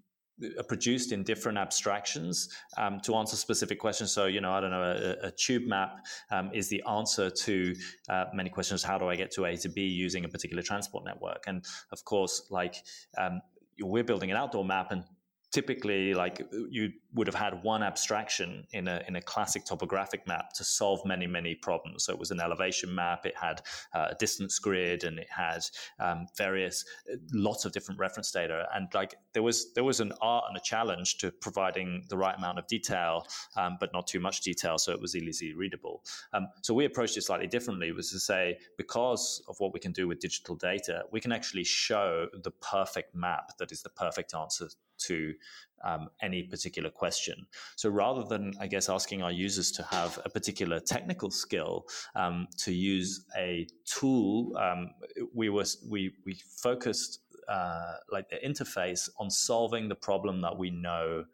produced 0.69 1.12
in 1.12 1.22
different 1.22 1.58
abstractions 1.58 2.48
um, 2.76 3.00
to 3.00 3.14
answer 3.14 3.37
specific 3.37 3.78
questions. 3.78 4.12
So, 4.12 4.26
you 4.26 4.40
know, 4.40 4.52
I 4.52 4.60
don't 4.60 4.70
know, 4.70 4.82
a, 4.82 5.28
a 5.28 5.31
tube 5.31 5.66
map 5.66 6.04
um, 6.31 6.50
is 6.52 6.69
the 6.69 6.82
answer 6.88 7.31
to 7.31 7.75
uh, 8.08 8.25
many 8.34 8.50
questions. 8.50 8.82
How 8.82 8.98
do 8.98 9.08
I 9.08 9.16
get 9.16 9.31
to 9.32 9.44
A 9.44 9.56
to 9.56 9.69
B 9.69 9.82
using 9.82 10.25
a 10.25 10.28
particular 10.28 10.62
transport 10.62 11.04
network? 11.04 11.44
And 11.46 11.64
of 11.92 12.04
course, 12.04 12.46
like 12.50 12.76
um, 13.19 13.40
we're 13.81 14.04
building 14.04 14.31
an 14.31 14.37
outdoor 14.37 14.64
map, 14.64 14.92
and 14.92 15.04
typically 15.52 16.14
like 16.14 16.46
you 16.70 16.90
would 17.15 17.27
have 17.27 17.35
had 17.35 17.62
one 17.62 17.83
abstraction 17.83 18.67
in 18.73 18.89
a 18.89 19.03
in 19.09 19.17
a 19.17 19.23
classic 19.23 19.65
topographic 19.65 20.27
map 20.27 20.53
to 20.55 20.65
solve 20.65 21.05
many 21.05 21.27
many 21.27 21.55
problems. 21.55 22.05
So 22.05 22.12
it 22.12 22.19
was 22.19 22.31
an 22.31 22.41
elevation 22.41 22.95
map 22.95 23.27
it 23.27 23.37
had 23.37 23.62
uh, 23.95 24.09
a 24.11 24.15
distance 24.15 24.59
grid 24.59 25.05
and 25.05 25.19
it 25.19 25.29
had 25.31 25.61
um, 25.99 26.27
various 26.37 26.85
uh, 27.12 27.17
lots 27.33 27.65
of 27.65 27.73
different 27.73 27.99
reference 28.01 28.31
data. 28.31 28.67
And 28.75 28.89
like 28.95 29.15
there 29.33 29.43
was 29.43 29.73
there 29.75 29.85
was 29.85 30.01
an 30.01 30.12
art 30.21 30.45
and 30.49 30.57
a 30.57 30.61
challenge 30.61 31.19
to 31.19 31.31
providing 31.31 32.05
the 32.09 32.17
right 32.17 32.37
amount 32.37 32.59
of 32.59 32.67
detail 32.67 33.27
um, 33.57 33.77
but 33.81 33.93
not 33.93 34.07
too 34.07 34.21
much 34.21 34.41
detail 34.43 34.79
so 34.79 34.93
it 34.93 35.01
was 35.01 35.17
easily 35.17 35.55
readable. 35.55 36.03
Um, 36.33 36.49
so 36.62 36.75
we 36.75 36.85
approached 36.85 37.17
it 37.17 37.23
slightly 37.23 37.47
differently 37.47 37.93
was 37.93 38.11
to 38.11 38.21
say 38.21 38.59
because 38.77 39.43
of 39.49 39.57
what 39.59 39.73
we 39.73 39.81
can 39.81 39.93
do 39.93 40.07
with 40.07 40.21
digital 40.21 40.55
data 40.55 41.05
we 41.11 41.21
can 41.21 41.33
actually 41.33 41.64
show 41.64 42.29
the 42.43 42.50
perfect 42.50 43.14
map 43.14 43.57
that 43.59 43.73
is 43.73 43.83
the 43.83 43.90
perfect 43.90 44.35
answer 44.35 44.69
to 44.99 45.35
um, 45.84 46.08
any 46.22 46.42
particular 46.42 46.90
question. 46.90 47.46
So 47.76 47.88
rather 47.88 48.25
than, 48.25 48.52
I 48.60 48.66
guess, 48.66 48.88
asking 48.88 49.22
our 49.22 49.32
users 49.32 49.70
to 49.72 49.82
have 49.84 50.18
a 50.25 50.30
particular 50.30 50.80
technical 50.80 51.30
skill 51.30 51.87
um, 52.14 52.49
to 52.58 52.72
use 52.72 53.25
a 53.37 53.66
tool, 53.84 54.56
um, 54.56 54.90
we 55.34 55.49
were 55.49 55.64
we 55.88 56.14
we 56.25 56.40
focused 56.62 57.20
uh, 57.49 57.94
like 58.10 58.28
the 58.30 58.37
interface 58.46 59.08
on 59.18 59.30
solving 59.30 59.88
the 59.88 59.94
problem 59.94 60.40
that 60.40 60.56
we 60.56 60.70
know 60.70 61.25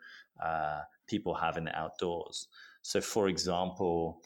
uh, 0.42 0.80
people 1.06 1.34
have 1.34 1.56
in 1.56 1.64
the 1.64 1.78
outdoors. 1.78 2.48
So, 2.82 3.00
for 3.00 3.28
example, 3.28 4.22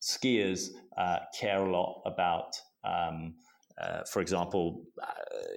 skiers 0.00 0.68
uh, 0.96 1.18
care 1.38 1.64
a 1.64 1.70
lot 1.70 2.02
about 2.04 2.56
um, 2.84 3.34
uh, 3.78 4.04
for 4.04 4.20
example, 4.20 4.82
uh, 5.02 5.06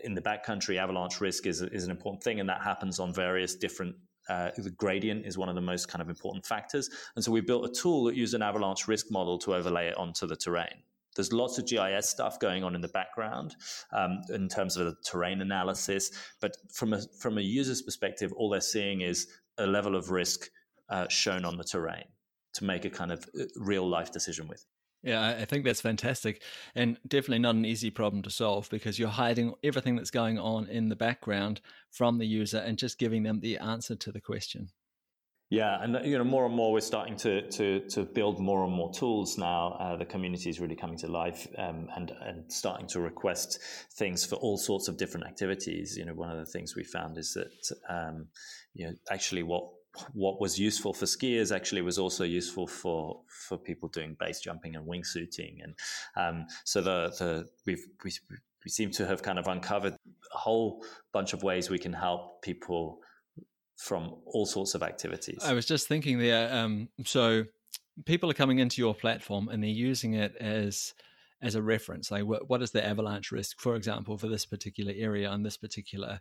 in 0.04 0.14
the 0.14 0.22
backcountry, 0.22 0.78
avalanche 0.78 1.22
risk 1.22 1.46
is, 1.46 1.62
is 1.62 1.86
an 1.86 1.92
important 1.92 2.24
thing, 2.24 2.40
and 2.40 2.50
that 2.50 2.62
happens 2.62 3.00
on 3.00 3.14
various 3.14 3.56
different. 3.56 3.96
Uh, 4.28 4.52
the 4.58 4.70
gradient 4.70 5.26
is 5.26 5.40
one 5.40 5.50
of 5.50 5.56
the 5.56 5.62
most 5.62 5.88
kind 5.88 6.02
of 6.02 6.10
important 6.10 6.46
factors, 6.46 6.90
and 7.16 7.24
so 7.24 7.32
we 7.32 7.42
built 7.42 7.66
a 7.66 7.74
tool 7.74 8.04
that 8.04 8.16
used 8.16 8.34
an 8.34 8.42
avalanche 8.42 8.88
risk 8.88 9.10
model 9.10 9.40
to 9.40 9.56
overlay 9.56 9.88
it 9.88 9.98
onto 9.98 10.28
the 10.28 10.36
terrain. 10.36 10.84
There's 11.16 11.34
lots 11.34 11.58
of 11.58 11.66
GIS 11.66 12.08
stuff 12.08 12.40
going 12.40 12.64
on 12.64 12.76
in 12.76 12.82
the 12.82 12.90
background 12.90 13.56
um, 13.92 14.22
in 14.30 14.48
terms 14.48 14.78
of 14.78 14.86
the 14.86 14.96
terrain 15.04 15.42
analysis, 15.42 16.12
but 16.40 16.56
from 16.72 16.94
a 16.94 17.02
from 17.20 17.38
a 17.38 17.42
user's 17.42 17.82
perspective, 17.82 18.32
all 18.34 18.50
they're 18.50 18.62
seeing 18.62 19.02
is 19.02 19.28
a 19.58 19.66
level 19.66 19.96
of 19.96 20.12
risk 20.12 20.50
uh, 20.90 21.08
shown 21.08 21.46
on 21.46 21.58
the 21.58 21.64
terrain 21.64 22.06
to 22.54 22.64
make 22.64 22.86
a 22.86 22.90
kind 22.90 23.12
of 23.12 23.28
uh, 23.40 23.46
real 23.56 23.88
life 23.88 24.12
decision 24.12 24.48
with. 24.48 24.66
Yeah, 25.02 25.38
I 25.40 25.46
think 25.46 25.64
that's 25.64 25.80
fantastic 25.80 26.42
and 26.76 26.98
definitely 27.08 27.40
not 27.40 27.56
an 27.56 27.66
easy 27.66 27.90
problem 27.90 28.22
to 28.24 28.30
solve 28.30 28.70
because 28.70 29.00
you're 29.00 29.08
hiding 29.08 29.54
everything 29.64 29.96
that's 29.96 30.12
going 30.12 30.38
on 30.38 30.68
in 30.68 30.90
the 30.90 30.96
background 30.96 31.62
from 31.90 32.18
the 32.18 32.28
user 32.28 32.58
and 32.58 32.78
just 32.78 33.00
giving 33.00 33.24
them 33.24 33.40
the 33.40 33.58
answer 33.60 33.96
to 33.96 34.12
the 34.12 34.20
question. 34.20 34.72
Yeah, 35.52 35.82
and 35.82 36.06
you 36.06 36.16
know, 36.16 36.24
more 36.24 36.46
and 36.46 36.54
more 36.54 36.72
we're 36.72 36.82
starting 36.82 37.16
to 37.18 37.50
to 37.50 37.80
to 37.90 38.04
build 38.04 38.40
more 38.40 38.64
and 38.66 38.74
more 38.74 38.94
tools 38.94 39.36
now. 39.36 39.72
Uh, 39.80 39.96
the 39.96 40.06
community 40.06 40.48
is 40.48 40.60
really 40.60 40.76
coming 40.76 40.98
to 41.00 41.08
life 41.08 41.48
um, 41.58 41.88
and 41.96 42.12
and 42.22 42.54
starting 42.54 42.86
to 42.90 43.00
request 43.00 43.60
things 43.98 44.24
for 44.24 44.36
all 44.36 44.58
sorts 44.58 44.88
of 44.88 44.98
different 44.98 45.26
activities. 45.26 45.98
You 45.98 46.06
know, 46.06 46.14
one 46.14 46.30
of 46.30 46.38
the 46.38 46.52
things 46.52 46.76
we 46.76 46.84
found 46.84 47.18
is 47.18 47.34
that 47.34 47.76
um, 47.90 48.28
you 48.76 48.86
know 48.86 48.94
actually 49.10 49.42
what 49.42 49.64
what 50.14 50.40
was 50.40 50.60
useful 50.60 50.94
for 50.94 51.06
skiers 51.06 51.56
actually 51.56 51.82
was 51.82 51.98
also 51.98 52.24
useful 52.24 52.68
for 52.68 53.22
for 53.28 53.58
people 53.58 53.90
doing 53.90 54.16
base 54.20 54.40
jumping 54.40 54.76
and 54.76 54.88
wingsuiting, 54.88 55.64
and 55.64 55.76
um, 56.16 56.46
so 56.64 56.82
the 56.82 57.10
the 57.20 57.48
we've 57.66 57.86
we, 58.04 58.12
we 58.64 58.70
seem 58.70 58.92
to 58.92 59.06
have 59.06 59.22
kind 59.22 59.40
of 59.40 59.48
uncovered 59.48 59.96
a 60.34 60.38
whole 60.38 60.84
bunch 61.12 61.34
of 61.34 61.44
ways 61.44 61.70
we 61.70 61.80
can 61.80 61.94
help 61.94 62.42
people 62.42 63.00
from 63.78 64.16
all 64.26 64.46
sorts 64.46 64.76
of 64.76 64.84
activities. 64.84 65.40
I 65.44 65.54
was 65.54 65.66
just 65.66 65.88
thinking 65.88 66.20
there. 66.20 66.54
Um, 66.54 66.90
so 67.06 67.46
people 68.06 68.30
are 68.30 68.36
coming 68.36 68.60
into 68.60 68.82
your 68.82 68.94
platform 68.94 69.50
and 69.50 69.64
they're 69.64 69.70
using 69.70 70.14
it 70.14 70.36
as 70.40 70.94
as 71.42 71.56
a 71.56 71.62
reference 71.62 72.12
like 72.12 72.26
what, 72.26 72.50
what 72.50 72.62
is 72.62 72.72
the 72.72 72.86
avalanche 72.86 73.32
risk 73.32 73.62
for 73.62 73.78
example 73.78 74.18
for 74.18 74.28
this 74.28 74.46
particular 74.46 74.92
area 74.94 75.28
on 75.30 75.42
this 75.42 75.56
particular 75.56 76.20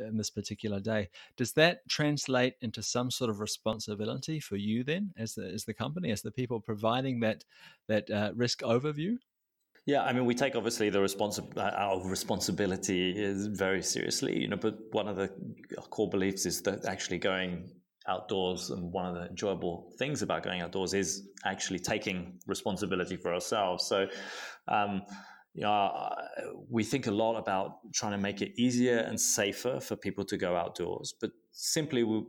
in 0.00 0.16
this 0.16 0.30
particular 0.30 0.80
day 0.80 1.08
does 1.36 1.52
that 1.52 1.86
translate 1.88 2.54
into 2.60 2.82
some 2.82 3.10
sort 3.10 3.30
of 3.30 3.40
responsibility 3.40 4.40
for 4.40 4.56
you 4.56 4.84
then 4.84 5.12
as 5.16 5.34
the 5.34 5.46
as 5.46 5.64
the 5.64 5.74
company 5.74 6.10
as 6.10 6.22
the 6.22 6.30
people 6.30 6.60
providing 6.60 7.20
that 7.20 7.44
that 7.88 8.10
uh, 8.10 8.32
risk 8.34 8.60
overview 8.60 9.16
yeah, 9.86 10.02
I 10.02 10.14
mean, 10.14 10.24
we 10.24 10.34
take 10.34 10.56
obviously 10.56 10.88
the 10.88 11.02
uh, 11.02 11.60
our 11.60 12.08
responsibility 12.08 13.10
is 13.10 13.48
very 13.48 13.82
seriously, 13.82 14.40
you 14.40 14.48
know. 14.48 14.56
But 14.56 14.78
one 14.92 15.08
of 15.08 15.16
the 15.16 15.30
core 15.90 16.08
beliefs 16.08 16.46
is 16.46 16.62
that 16.62 16.86
actually 16.86 17.18
going 17.18 17.70
outdoors 18.06 18.70
and 18.70 18.92
one 18.92 19.06
of 19.06 19.14
the 19.14 19.28
enjoyable 19.28 19.92
things 19.98 20.22
about 20.22 20.42
going 20.42 20.60
outdoors 20.60 20.94
is 20.94 21.28
actually 21.44 21.78
taking 21.78 22.38
responsibility 22.46 23.16
for 23.16 23.32
ourselves 23.32 23.86
so 23.86 24.06
um, 24.68 25.02
know, 25.62 26.14
we 26.68 26.82
think 26.82 27.06
a 27.06 27.10
lot 27.10 27.36
about 27.36 27.78
trying 27.92 28.12
to 28.12 28.18
make 28.18 28.42
it 28.42 28.52
easier 28.56 28.98
and 28.98 29.20
safer 29.20 29.80
for 29.80 29.96
people 29.96 30.24
to 30.24 30.36
go 30.36 30.56
outdoors 30.56 31.14
but 31.20 31.30
simply 31.52 32.02
we, 32.02 32.24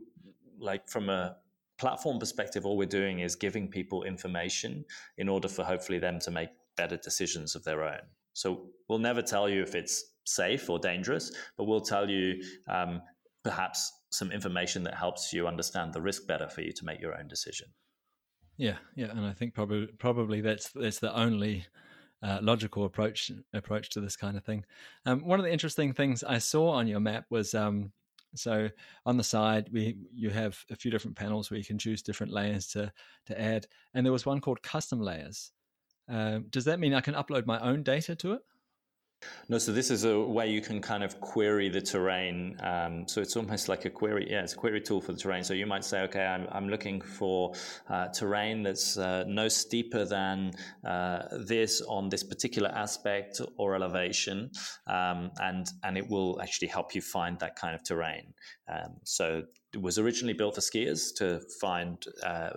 like 0.58 0.88
from 0.88 1.08
a 1.08 1.36
platform 1.78 2.18
perspective 2.18 2.64
all 2.64 2.76
we're 2.76 2.86
doing 2.86 3.20
is 3.20 3.36
giving 3.36 3.68
people 3.68 4.04
information 4.04 4.84
in 5.18 5.28
order 5.28 5.48
for 5.48 5.64
hopefully 5.64 5.98
them 5.98 6.18
to 6.18 6.30
make 6.30 6.48
better 6.76 6.96
decisions 6.96 7.54
of 7.54 7.64
their 7.64 7.84
own 7.84 8.00
so 8.32 8.66
we'll 8.88 8.98
never 8.98 9.22
tell 9.22 9.48
you 9.48 9.62
if 9.62 9.74
it's 9.74 10.12
safe 10.24 10.70
or 10.70 10.78
dangerous 10.78 11.32
but 11.56 11.64
we'll 11.64 11.80
tell 11.80 12.08
you 12.08 12.42
um, 12.68 13.00
perhaps 13.46 13.92
some 14.10 14.32
information 14.32 14.82
that 14.84 14.94
helps 14.94 15.32
you 15.32 15.46
understand 15.46 15.92
the 15.92 16.00
risk 16.00 16.26
better 16.26 16.48
for 16.48 16.62
you 16.62 16.72
to 16.72 16.84
make 16.84 17.00
your 17.00 17.16
own 17.16 17.28
decision. 17.28 17.68
Yeah, 18.56 18.78
yeah, 18.94 19.10
and 19.10 19.26
I 19.26 19.32
think 19.32 19.54
probably 19.54 19.86
probably 19.98 20.40
that's 20.40 20.70
that's 20.70 20.98
the 20.98 21.14
only 21.14 21.66
uh, 22.22 22.38
logical 22.42 22.84
approach 22.84 23.30
approach 23.52 23.90
to 23.90 24.00
this 24.00 24.16
kind 24.16 24.36
of 24.36 24.44
thing. 24.44 24.64
Um, 25.04 25.20
one 25.26 25.38
of 25.38 25.44
the 25.44 25.52
interesting 25.52 25.92
things 25.92 26.24
I 26.24 26.38
saw 26.38 26.70
on 26.70 26.86
your 26.86 27.00
map 27.00 27.26
was 27.30 27.54
um, 27.54 27.92
so 28.34 28.68
on 29.04 29.16
the 29.16 29.24
side 29.24 29.68
we 29.72 29.96
you 30.12 30.30
have 30.30 30.58
a 30.70 30.76
few 30.76 30.90
different 30.90 31.16
panels 31.16 31.50
where 31.50 31.58
you 31.58 31.64
can 31.64 31.78
choose 31.78 32.02
different 32.02 32.32
layers 32.32 32.66
to 32.68 32.92
to 33.26 33.40
add, 33.40 33.66
and 33.94 34.04
there 34.04 34.12
was 34.12 34.26
one 34.26 34.40
called 34.40 34.62
custom 34.62 35.00
layers. 35.00 35.52
Um, 36.08 36.46
does 36.50 36.64
that 36.64 36.80
mean 36.80 36.94
I 36.94 37.00
can 37.00 37.14
upload 37.14 37.46
my 37.46 37.58
own 37.60 37.82
data 37.82 38.14
to 38.16 38.32
it? 38.34 38.42
No, 39.48 39.58
so 39.58 39.72
this 39.72 39.90
is 39.90 40.04
a 40.04 40.20
way 40.20 40.50
you 40.50 40.60
can 40.60 40.80
kind 40.80 41.04
of 41.04 41.20
query 41.20 41.68
the 41.68 41.80
terrain. 41.80 42.56
Um, 42.60 43.06
so 43.06 43.20
it's 43.20 43.36
almost 43.36 43.68
like 43.68 43.84
a 43.84 43.90
query, 43.90 44.26
yeah, 44.28 44.42
it's 44.42 44.54
a 44.54 44.56
query 44.56 44.80
tool 44.80 45.00
for 45.00 45.12
the 45.12 45.18
terrain. 45.18 45.44
So 45.44 45.54
you 45.54 45.66
might 45.66 45.84
say, 45.84 46.00
okay, 46.02 46.24
I'm, 46.24 46.48
I'm 46.50 46.68
looking 46.68 47.00
for 47.00 47.54
uh, 47.88 48.08
terrain 48.08 48.62
that's 48.62 48.98
uh, 48.98 49.24
no 49.28 49.48
steeper 49.48 50.04
than 50.04 50.52
uh, 50.84 51.22
this 51.46 51.80
on 51.82 52.08
this 52.08 52.24
particular 52.24 52.70
aspect 52.70 53.40
or 53.56 53.74
elevation, 53.74 54.50
um, 54.88 55.30
and 55.40 55.66
and 55.84 55.96
it 55.96 56.08
will 56.08 56.40
actually 56.42 56.68
help 56.68 56.94
you 56.94 57.00
find 57.00 57.38
that 57.38 57.56
kind 57.56 57.74
of 57.74 57.84
terrain. 57.84 58.34
Um, 58.68 58.96
so 59.04 59.42
it 59.72 59.80
was 59.80 59.98
originally 59.98 60.32
built 60.32 60.54
for 60.54 60.60
skiers 60.60 61.14
to 61.16 61.40
find 61.60 62.04
uh, 62.22 62.50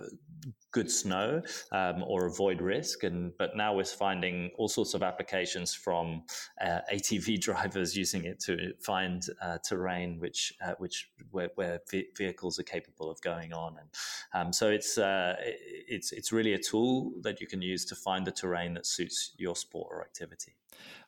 good 0.72 0.90
snow 0.90 1.42
um, 1.72 2.02
or 2.06 2.26
avoid 2.26 2.60
risk. 2.60 3.04
And 3.04 3.32
but 3.38 3.56
now 3.56 3.74
we're 3.74 3.84
finding 3.84 4.50
all 4.56 4.68
sorts 4.68 4.94
of 4.94 5.02
applications 5.02 5.74
from 5.74 6.22
uh, 6.60 6.80
ATV 6.92 7.40
drivers 7.48 7.96
using 7.96 8.24
it 8.24 8.40
to 8.40 8.72
find 8.80 9.22
uh, 9.42 9.58
terrain 9.58 10.18
which 10.18 10.52
uh, 10.64 10.74
which 10.78 11.10
where, 11.30 11.50
where, 11.54 11.80
vehicles 12.16 12.58
are 12.58 12.64
capable 12.64 13.10
of 13.10 13.20
going 13.22 13.52
on. 13.52 13.76
And 13.78 13.88
um, 14.34 14.52
so 14.52 14.68
it's 14.68 14.98
uh, 14.98 15.36
it's 15.40 16.12
it's 16.12 16.32
really 16.32 16.54
a 16.54 16.58
tool 16.58 17.12
that 17.22 17.40
you 17.40 17.46
can 17.46 17.62
use 17.62 17.84
to 17.86 17.94
find 17.94 18.26
the 18.26 18.32
terrain 18.32 18.74
that 18.74 18.86
suits 18.86 19.34
your 19.36 19.56
sport 19.56 19.88
or 19.90 20.02
activity. 20.02 20.54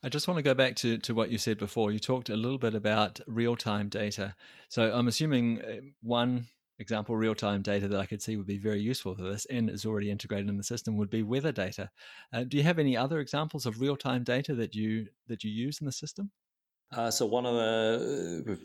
I 0.02 0.08
just 0.08 0.28
want 0.28 0.38
to 0.38 0.42
go 0.42 0.54
back 0.54 0.76
to, 0.76 0.98
to 0.98 1.14
what 1.14 1.30
you 1.30 1.38
said 1.38 1.58
before. 1.58 1.92
You 1.92 1.98
talked 1.98 2.28
a 2.28 2.36
little 2.36 2.58
bit 2.58 2.74
about 2.74 3.20
real 3.26 3.56
time 3.56 3.88
data. 3.88 4.34
So 4.68 4.92
I'm 4.92 5.08
assuming 5.08 5.62
uh, 5.62 5.76
one 6.02 6.46
example, 6.82 7.16
real 7.16 7.34
time 7.34 7.62
data 7.62 7.88
that 7.88 7.98
I 7.98 8.06
could 8.06 8.20
see 8.20 8.36
would 8.36 8.46
be 8.46 8.58
very 8.58 8.80
useful 8.80 9.14
for 9.14 9.22
this 9.22 9.46
and 9.46 9.70
is 9.70 9.86
already 9.86 10.10
integrated 10.10 10.48
in 10.48 10.56
the 10.58 10.62
system 10.62 10.96
would 10.98 11.10
be 11.10 11.22
weather 11.22 11.52
data. 11.52 11.90
Uh, 12.32 12.44
do 12.44 12.56
you 12.58 12.62
have 12.62 12.78
any 12.78 12.96
other 12.96 13.20
examples 13.20 13.64
of 13.64 13.80
real 13.80 13.96
time 13.96 14.24
data 14.24 14.54
that 14.56 14.74
you 14.74 15.06
that 15.28 15.42
you 15.44 15.50
use 15.50 15.80
in 15.80 15.86
the 15.86 15.92
system? 15.92 16.30
Uh, 16.94 17.10
so 17.10 17.24
one 17.24 17.46
of 17.46 17.54
the 17.54 18.52
uh, 18.52 18.56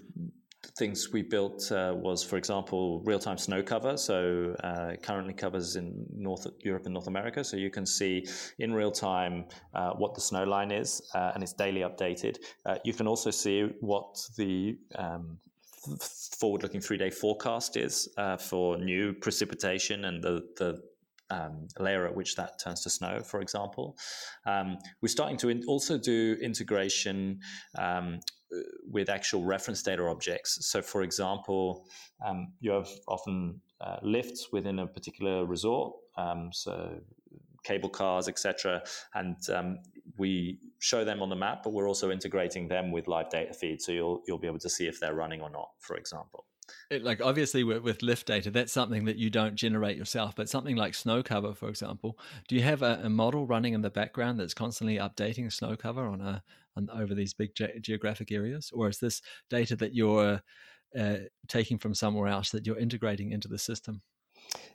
things 0.78 1.12
we 1.12 1.22
built 1.22 1.72
uh, 1.72 1.94
was, 1.96 2.24
for 2.24 2.38
example, 2.38 3.02
real-time 3.06 3.38
snow 3.38 3.62
cover. 3.64 3.98
So 3.98 4.56
uh, 4.64 4.94
currently 5.02 5.34
covers 5.34 5.76
in 5.76 6.06
North 6.14 6.48
Europe 6.64 6.86
and 6.86 6.94
North 6.94 7.08
America. 7.08 7.44
So 7.44 7.58
you 7.58 7.70
can 7.70 7.86
see 7.86 8.26
in 8.60 8.74
real 8.74 8.92
time 8.92 9.46
uh, 9.74 9.92
what 9.92 10.14
the 10.16 10.22
snow 10.22 10.44
line 10.44 10.72
is, 10.72 11.02
uh, 11.16 11.32
and 11.34 11.44
it's 11.44 11.54
daily 11.54 11.82
updated. 11.82 12.38
Uh, 12.66 12.78
you 12.84 12.94
can 12.94 13.08
also 13.08 13.32
see 13.32 13.70
what 13.80 14.20
the 14.38 14.78
um, 14.96 15.38
forward-looking 16.40 16.82
three-day 16.82 17.10
forecast 17.10 17.78
is 17.78 18.10
uh, 18.18 18.38
for 18.38 18.78
new 18.78 19.14
precipitation 19.14 20.06
and 20.06 20.24
the 20.24 20.42
the 20.58 20.82
um, 21.30 21.68
layer 21.80 22.06
at 22.06 22.16
which 22.16 22.36
that 22.36 22.60
turns 22.64 22.84
to 22.84 22.90
snow, 22.90 23.20
for 23.22 23.42
example. 23.42 23.98
Um, 24.46 24.78
we're 25.02 25.10
starting 25.10 25.38
to 25.38 25.50
in- 25.50 25.64
also 25.68 25.98
do 25.98 26.38
integration 26.42 27.40
um, 27.78 28.20
with 28.90 29.10
actual 29.10 29.44
reference 29.44 29.84
data 29.84 30.04
objects. 30.04 30.58
So, 30.62 30.82
for 30.82 31.02
example, 31.04 31.86
um, 32.26 32.54
you 32.60 32.72
have 32.72 32.90
often 33.08 33.62
uh, 33.82 33.98
lifts 34.02 34.48
within 34.52 34.80
a 34.80 34.88
particular 34.88 35.46
resort, 35.46 35.94
um, 36.18 36.50
so 36.54 37.00
cable 37.64 37.90
cars, 37.90 38.28
etc., 38.30 38.82
and 39.14 39.36
um, 39.54 39.80
we 40.18 40.60
show 40.80 41.04
them 41.04 41.22
on 41.22 41.30
the 41.30 41.36
map, 41.36 41.64
but 41.64 41.74
we're 41.74 41.88
also 41.88 42.12
integrating 42.12 42.68
them 42.68 42.92
with 42.92 43.08
live 43.08 43.30
data 43.30 43.54
feeds, 43.54 43.86
so 43.86 43.92
you'll 43.92 44.24
you'll 44.28 44.38
be 44.38 44.48
able 44.48 44.60
to 44.60 44.70
see 44.70 44.88
if 44.88 45.00
they're 45.00 45.16
running 45.16 45.42
or 45.42 45.50
not, 45.50 45.70
for 45.80 45.96
example. 45.96 46.46
It, 46.90 47.04
like 47.04 47.22
obviously 47.22 47.64
with, 47.64 47.82
with, 47.84 48.02
lift 48.02 48.28
data, 48.28 48.52
that's 48.52 48.74
something 48.74 49.06
that 49.06 49.16
you 49.16 49.30
don't 49.30 49.56
generate 49.56 49.96
yourself. 49.96 50.36
But 50.36 50.50
something 50.50 50.76
like 50.76 50.94
snow 50.94 51.24
cover, 51.24 51.54
for 51.54 51.70
example, 51.70 52.20
do 52.50 52.56
you 52.56 52.62
have 52.62 52.82
a, 52.82 53.00
a 53.04 53.10
model 53.10 53.48
running 53.48 53.74
in 53.74 53.82
the 53.82 53.90
background 53.90 54.38
that's 54.38 54.54
constantly 54.54 54.98
updating 54.98 55.52
snow 55.52 55.78
cover 55.78 56.06
on 56.06 56.20
a 56.20 56.44
on, 56.76 56.90
over 56.94 57.16
these 57.16 57.34
big 57.34 57.56
ge- 57.56 57.82
geographic 57.82 58.32
areas, 58.32 58.72
or 58.74 58.90
is 58.90 59.00
this 59.00 59.22
data 59.50 59.76
that 59.78 59.96
you're 59.96 60.42
uh, 60.98 61.18
taking 61.48 61.78
from 61.78 61.94
somewhere 61.94 62.28
else 62.28 62.52
that 62.52 62.66
you're 62.66 62.78
integrating 62.78 63.32
into 63.32 63.48
the 63.48 63.58
system? 63.58 64.02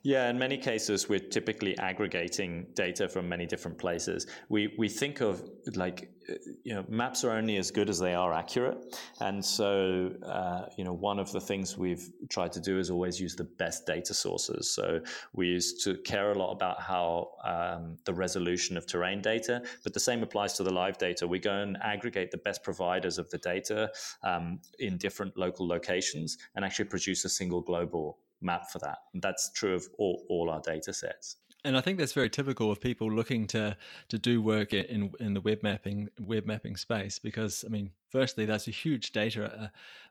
Yeah, 0.04 0.28
in 0.28 0.36
many 0.36 0.58
cases, 0.58 1.08
we're 1.08 1.20
typically 1.20 1.78
aggregating 1.78 2.66
data 2.74 3.08
from 3.08 3.28
many 3.28 3.46
different 3.46 3.78
places. 3.78 4.26
We 4.48 4.74
we 4.76 4.88
think 4.88 5.20
of 5.20 5.48
like 5.76 6.10
uh, 6.28 6.34
you 6.64 6.74
know 6.74 6.84
maps 6.88 7.22
are 7.22 7.30
only 7.30 7.56
as 7.56 7.70
good 7.70 7.88
as 7.88 8.00
they 8.00 8.12
are 8.12 8.32
accurate, 8.32 8.78
and 9.20 9.44
so 9.44 10.12
uh, 10.26 10.66
you 10.76 10.82
know 10.82 10.92
one 10.92 11.20
of 11.20 11.30
the 11.30 11.40
things 11.40 11.78
we've 11.78 12.10
tried 12.30 12.50
to 12.52 12.60
do 12.60 12.80
is 12.80 12.90
always 12.90 13.20
use 13.20 13.36
the 13.36 13.44
best 13.44 13.86
data 13.86 14.12
sources. 14.12 14.74
So 14.74 15.00
we 15.34 15.46
used 15.46 15.84
to 15.84 15.96
care 15.98 16.32
a 16.32 16.34
lot 16.34 16.50
about 16.50 16.80
how 16.80 17.30
um, 17.44 17.96
the 18.04 18.12
resolution 18.12 18.76
of 18.76 18.86
terrain 18.86 19.22
data, 19.22 19.62
but 19.84 19.94
the 19.94 20.00
same 20.00 20.24
applies 20.24 20.54
to 20.54 20.64
the 20.64 20.74
live 20.74 20.98
data. 20.98 21.28
We 21.28 21.38
go 21.38 21.54
and 21.54 21.76
aggregate 21.80 22.32
the 22.32 22.38
best 22.38 22.64
providers 22.64 23.18
of 23.18 23.30
the 23.30 23.38
data 23.38 23.92
um, 24.24 24.58
in 24.80 24.96
different 24.96 25.36
local 25.36 25.68
locations 25.68 26.38
and 26.56 26.64
actually 26.64 26.86
produce 26.86 27.24
a 27.24 27.28
single 27.28 27.60
global 27.60 28.18
map 28.42 28.70
for 28.70 28.78
that. 28.80 28.98
And 29.14 29.22
that's 29.22 29.50
true 29.52 29.74
of 29.74 29.86
all, 29.98 30.24
all 30.28 30.50
our 30.50 30.60
data 30.60 30.92
sets. 30.92 31.36
And 31.64 31.76
I 31.76 31.80
think 31.80 31.98
that's 31.98 32.12
very 32.12 32.28
typical 32.28 32.72
of 32.72 32.80
people 32.80 33.10
looking 33.10 33.46
to 33.48 33.76
to 34.08 34.18
do 34.18 34.42
work 34.42 34.74
in 34.74 35.12
in 35.20 35.32
the 35.32 35.40
web 35.40 35.62
mapping 35.62 36.08
web 36.20 36.44
mapping 36.44 36.76
space 36.76 37.20
because 37.20 37.64
I 37.64 37.70
mean, 37.70 37.90
firstly, 38.10 38.46
that's 38.46 38.66
a 38.66 38.72
huge 38.72 39.12
data 39.12 39.44
uh, 39.44 39.68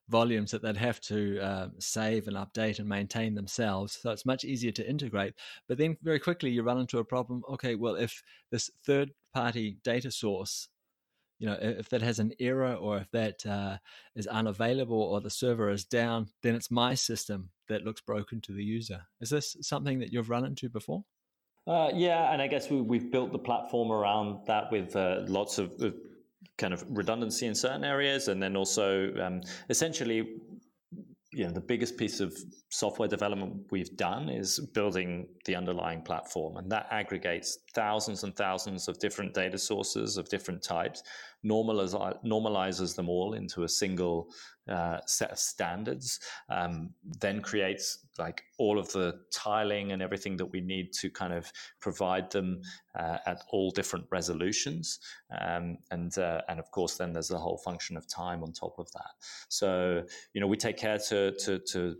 volumes 0.08 0.52
that 0.52 0.62
they'd 0.62 0.78
have 0.78 1.02
to 1.02 1.40
uh, 1.42 1.68
save 1.80 2.28
and 2.28 2.38
update 2.38 2.80
and 2.80 2.88
maintain 2.88 3.36
themselves. 3.36 4.00
So 4.02 4.12
it's 4.12 4.26
much 4.26 4.46
easier 4.46 4.72
to 4.72 4.90
integrate. 4.90 5.34
But 5.68 5.78
then 5.78 5.98
very 6.02 6.20
quickly 6.20 6.52
you 6.52 6.64
run 6.64 6.80
into 6.80 7.00
a 7.00 7.06
problem. 7.06 7.44
Okay, 7.50 7.76
well, 7.76 7.96
if 7.96 8.24
this 8.50 8.72
third 8.86 9.12
party 9.34 9.78
data 9.84 10.10
source 10.10 10.70
you 11.42 11.48
know 11.48 11.58
if 11.60 11.90
that 11.90 12.04
has 12.04 12.20
an 12.20 12.32
error 12.40 12.76
or 12.76 13.00
if 13.00 13.10
that 13.12 13.44
uh, 13.48 13.78
is 14.16 14.28
unavailable 14.28 15.02
or 15.02 15.20
the 15.20 15.30
server 15.30 15.72
is 15.72 15.84
down 15.84 16.28
then 16.44 16.54
it's 16.54 16.70
my 16.70 16.94
system 16.94 17.50
that 17.68 17.84
looks 17.84 18.02
broken 18.02 18.40
to 18.42 18.54
the 18.54 18.64
user. 18.64 19.02
Is 19.22 19.32
this 19.32 19.58
something 19.62 20.00
that 20.00 20.14
you've 20.14 20.30
run 20.30 20.46
into 20.46 20.70
before? 20.70 21.04
Uh, 21.68 21.90
yeah 21.94 22.34
and 22.34 22.42
i 22.42 22.48
guess 22.48 22.72
we, 22.72 22.98
have 22.98 23.12
built 23.12 23.32
the 23.32 23.38
platform 23.38 23.92
around 23.92 24.40
that 24.48 24.72
with 24.72 24.96
uh, 24.96 25.22
lots 25.28 25.60
of, 25.60 25.72
of, 25.80 25.94
kind 26.58 26.74
of 26.74 26.84
redundancy 26.90 27.46
in 27.46 27.54
certain 27.54 27.84
areas 27.84 28.30
and 28.30 28.42
then 28.42 28.56
also 28.56 29.14
um, 29.22 29.42
essentially 29.70 30.28
you 31.34 31.46
know 31.46 31.52
the 31.52 31.62
biggest 31.62 31.98
piece 31.98 32.20
of 32.20 32.36
software 32.70 33.08
development 33.08 33.54
we've 33.72 33.96
done 33.96 34.28
is 34.28 34.60
building 34.74 35.28
the 35.46 35.56
underlying 35.56 36.02
platform 36.02 36.58
and 36.58 36.70
that 36.72 36.88
aggregates 36.92 37.60
thousands 37.74 38.24
and 38.24 38.36
thousands 38.36 38.88
of 38.88 39.00
different 39.00 39.34
data 39.34 39.58
sources 39.58 40.18
of 40.18 40.28
different 40.30 40.62
types 40.62 41.04
normalizes, 41.46 42.24
normalizes 42.24 42.96
them 42.96 43.10
all 43.10 43.34
into 43.34 43.64
a 43.64 43.70
single 43.70 44.30
uh, 44.70 45.00
set 45.06 45.32
of 45.32 45.40
standards 45.40 46.20
um, 46.50 46.92
then 47.20 47.42
creates 47.42 48.06
like 48.20 48.44
all 48.60 48.78
of 48.78 48.92
the 48.92 49.20
tiling 49.32 49.92
and 49.92 50.02
everything 50.02 50.38
that 50.38 50.46
we 50.46 50.62
need 50.62 50.94
to 50.94 51.10
kind 51.10 51.34
of 51.34 51.52
provide 51.80 52.30
them 52.32 52.62
uh, 52.98 53.18
at 53.26 53.42
all 53.52 53.72
different 53.72 54.06
resolutions. 54.12 55.00
Um, 55.40 55.78
and 55.90 56.16
uh, 56.18 56.42
and 56.48 56.60
of 56.60 56.70
course 56.72 56.98
then 56.98 57.14
there's 57.14 57.30
the 57.30 57.38
whole 57.38 57.58
function 57.58 57.98
of 57.98 58.08
time 58.08 58.44
on 58.44 58.54
top 58.54 58.76
of 58.78 58.92
that. 58.92 59.12
So 59.50 60.04
you 60.34 60.42
know 60.42 60.48
we 60.48 60.58
take 60.58 60.78
care 60.78 61.00
to 61.10 61.32
to, 61.32 61.60
to 61.60 61.98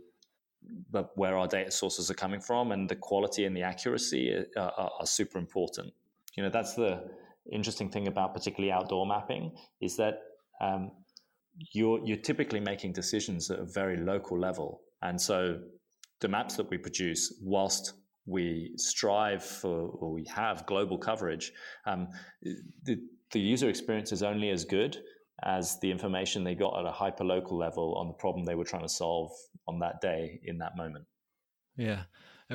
where 1.16 1.36
our 1.36 1.48
data 1.48 1.70
sources 1.70 2.10
are 2.10 2.14
coming 2.14 2.40
from 2.40 2.70
and 2.70 2.88
the 2.88 2.96
quality 2.96 3.44
and 3.44 3.56
the 3.56 3.62
accuracy 3.62 4.44
uh, 4.56 4.60
are, 4.60 4.90
are 5.00 5.06
super 5.06 5.38
important. 5.38 5.92
You 6.36 6.44
know 6.44 6.50
that's 6.50 6.74
the 6.74 7.10
interesting 7.50 7.88
thing 7.88 8.08
about 8.08 8.34
particularly 8.34 8.72
outdoor 8.72 9.06
mapping 9.06 9.52
is 9.80 9.96
that 9.96 10.20
um, 10.60 10.90
you're 11.72 12.00
you're 12.04 12.18
typically 12.18 12.60
making 12.60 12.92
decisions 12.92 13.50
at 13.50 13.58
a 13.58 13.64
very 13.64 13.96
local 13.96 14.38
level, 14.38 14.82
and 15.02 15.20
so 15.20 15.58
the 16.20 16.28
maps 16.28 16.56
that 16.56 16.70
we 16.70 16.78
produce, 16.78 17.34
whilst 17.42 17.94
we 18.26 18.72
strive 18.76 19.44
for 19.44 19.88
or 20.00 20.12
we 20.12 20.24
have 20.32 20.64
global 20.66 20.96
coverage, 20.96 21.52
um, 21.86 22.08
the 22.84 22.98
the 23.32 23.40
user 23.40 23.68
experience 23.68 24.12
is 24.12 24.22
only 24.22 24.50
as 24.50 24.64
good 24.64 24.98
as 25.44 25.78
the 25.80 25.90
information 25.90 26.44
they 26.44 26.54
got 26.54 26.78
at 26.78 26.86
a 26.86 26.92
hyper 26.92 27.24
local 27.24 27.58
level 27.58 27.94
on 27.96 28.06
the 28.06 28.14
problem 28.14 28.44
they 28.44 28.54
were 28.54 28.64
trying 28.64 28.82
to 28.82 28.88
solve 28.88 29.32
on 29.66 29.78
that 29.80 30.00
day 30.00 30.38
in 30.44 30.58
that 30.58 30.76
moment. 30.76 31.04
Yeah. 31.76 32.02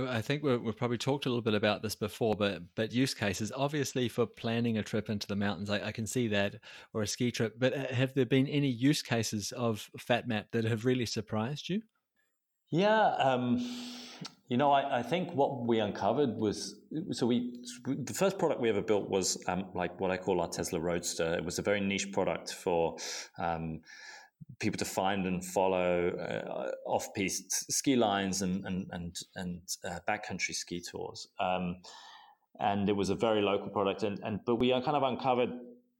I 0.05 0.21
think 0.21 0.43
we 0.43 0.51
have 0.51 0.77
probably 0.77 0.97
talked 0.97 1.25
a 1.25 1.29
little 1.29 1.41
bit 1.41 1.53
about 1.53 1.81
this 1.81 1.95
before, 1.95 2.35
but 2.35 2.61
but 2.75 2.91
use 2.91 3.13
cases 3.13 3.51
obviously 3.55 4.09
for 4.09 4.25
planning 4.25 4.77
a 4.77 4.83
trip 4.83 5.09
into 5.09 5.27
the 5.27 5.35
mountains, 5.35 5.69
I, 5.69 5.87
I, 5.87 5.91
can 5.91 6.05
see 6.05 6.27
that, 6.29 6.55
or 6.93 7.01
a 7.01 7.07
ski 7.07 7.31
trip. 7.31 7.55
But 7.57 7.73
uh, 7.75 7.93
have 7.93 8.13
there 8.13 8.25
been 8.25 8.47
any 8.47 8.69
use 8.69 9.01
cases 9.01 9.51
of 9.53 9.89
FatMap 9.97 10.45
that 10.51 10.65
have 10.65 10.85
really 10.85 11.05
surprised 11.05 11.69
you? 11.69 11.81
Yeah, 12.69 13.07
um, 13.19 13.57
you 14.49 14.57
know, 14.57 14.71
I, 14.71 14.99
I, 14.99 15.03
think 15.03 15.33
what 15.33 15.65
we 15.65 15.79
uncovered 15.79 16.35
was 16.37 16.75
so 17.11 17.25
we 17.25 17.59
the 17.85 18.13
first 18.13 18.37
product 18.37 18.61
we 18.61 18.69
ever 18.69 18.81
built 18.81 19.09
was 19.09 19.41
um, 19.47 19.65
like 19.73 19.99
what 19.99 20.11
I 20.11 20.17
call 20.17 20.41
our 20.41 20.49
Tesla 20.49 20.79
Roadster. 20.79 21.33
It 21.35 21.45
was 21.45 21.59
a 21.59 21.61
very 21.61 21.81
niche 21.81 22.11
product 22.11 22.53
for. 22.53 22.97
Um, 23.37 23.81
people 24.59 24.77
to 24.77 24.85
find 24.85 25.25
and 25.25 25.45
follow 25.45 26.09
uh, 26.09 26.71
off-piste 26.89 27.71
ski 27.71 27.95
lines 27.95 28.41
and 28.41 28.65
and 28.65 28.87
and, 28.91 29.15
and 29.35 29.61
uh, 29.85 29.99
backcountry 30.07 30.53
ski 30.53 30.81
tours. 30.81 31.27
Um, 31.39 31.77
and 32.59 32.89
it 32.89 32.95
was 32.95 33.09
a 33.09 33.15
very 33.15 33.41
local 33.41 33.69
product, 33.69 34.03
and, 34.03 34.19
and 34.23 34.39
but 34.45 34.55
we 34.55 34.71
kind 34.71 34.97
of 34.97 35.03
uncovered 35.03 35.51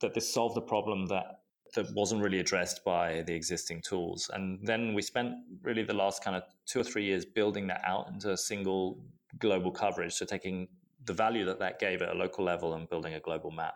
that 0.02 0.14
this 0.14 0.32
solved 0.34 0.58
a 0.58 0.62
problem 0.62 1.06
that 1.08 1.42
that 1.76 1.88
wasn't 1.94 2.22
really 2.22 2.40
addressed 2.40 2.84
by 2.84 3.24
the 3.28 3.34
existing 3.34 3.82
tools. 3.82 4.30
And 4.34 4.60
then 4.64 4.94
we 4.94 5.02
spent 5.02 5.34
really 5.62 5.84
the 5.84 5.94
last 5.94 6.24
kind 6.24 6.36
of 6.36 6.44
two 6.66 6.80
or 6.80 6.84
three 6.84 7.04
years 7.04 7.26
building 7.26 7.68
that 7.68 7.82
out 7.86 8.08
into 8.10 8.32
a 8.32 8.38
single 8.38 9.00
global 9.38 9.72
coverage. 9.72 10.14
So 10.14 10.26
taking 10.26 10.68
the 11.06 11.14
value 11.14 11.46
that 11.46 11.60
that 11.60 11.80
gave 11.80 12.02
at 12.02 12.10
a 12.10 12.14
local 12.14 12.44
level 12.44 12.74
and 12.74 12.90
building 12.90 13.14
a 13.14 13.20
global 13.20 13.52
map. 13.52 13.76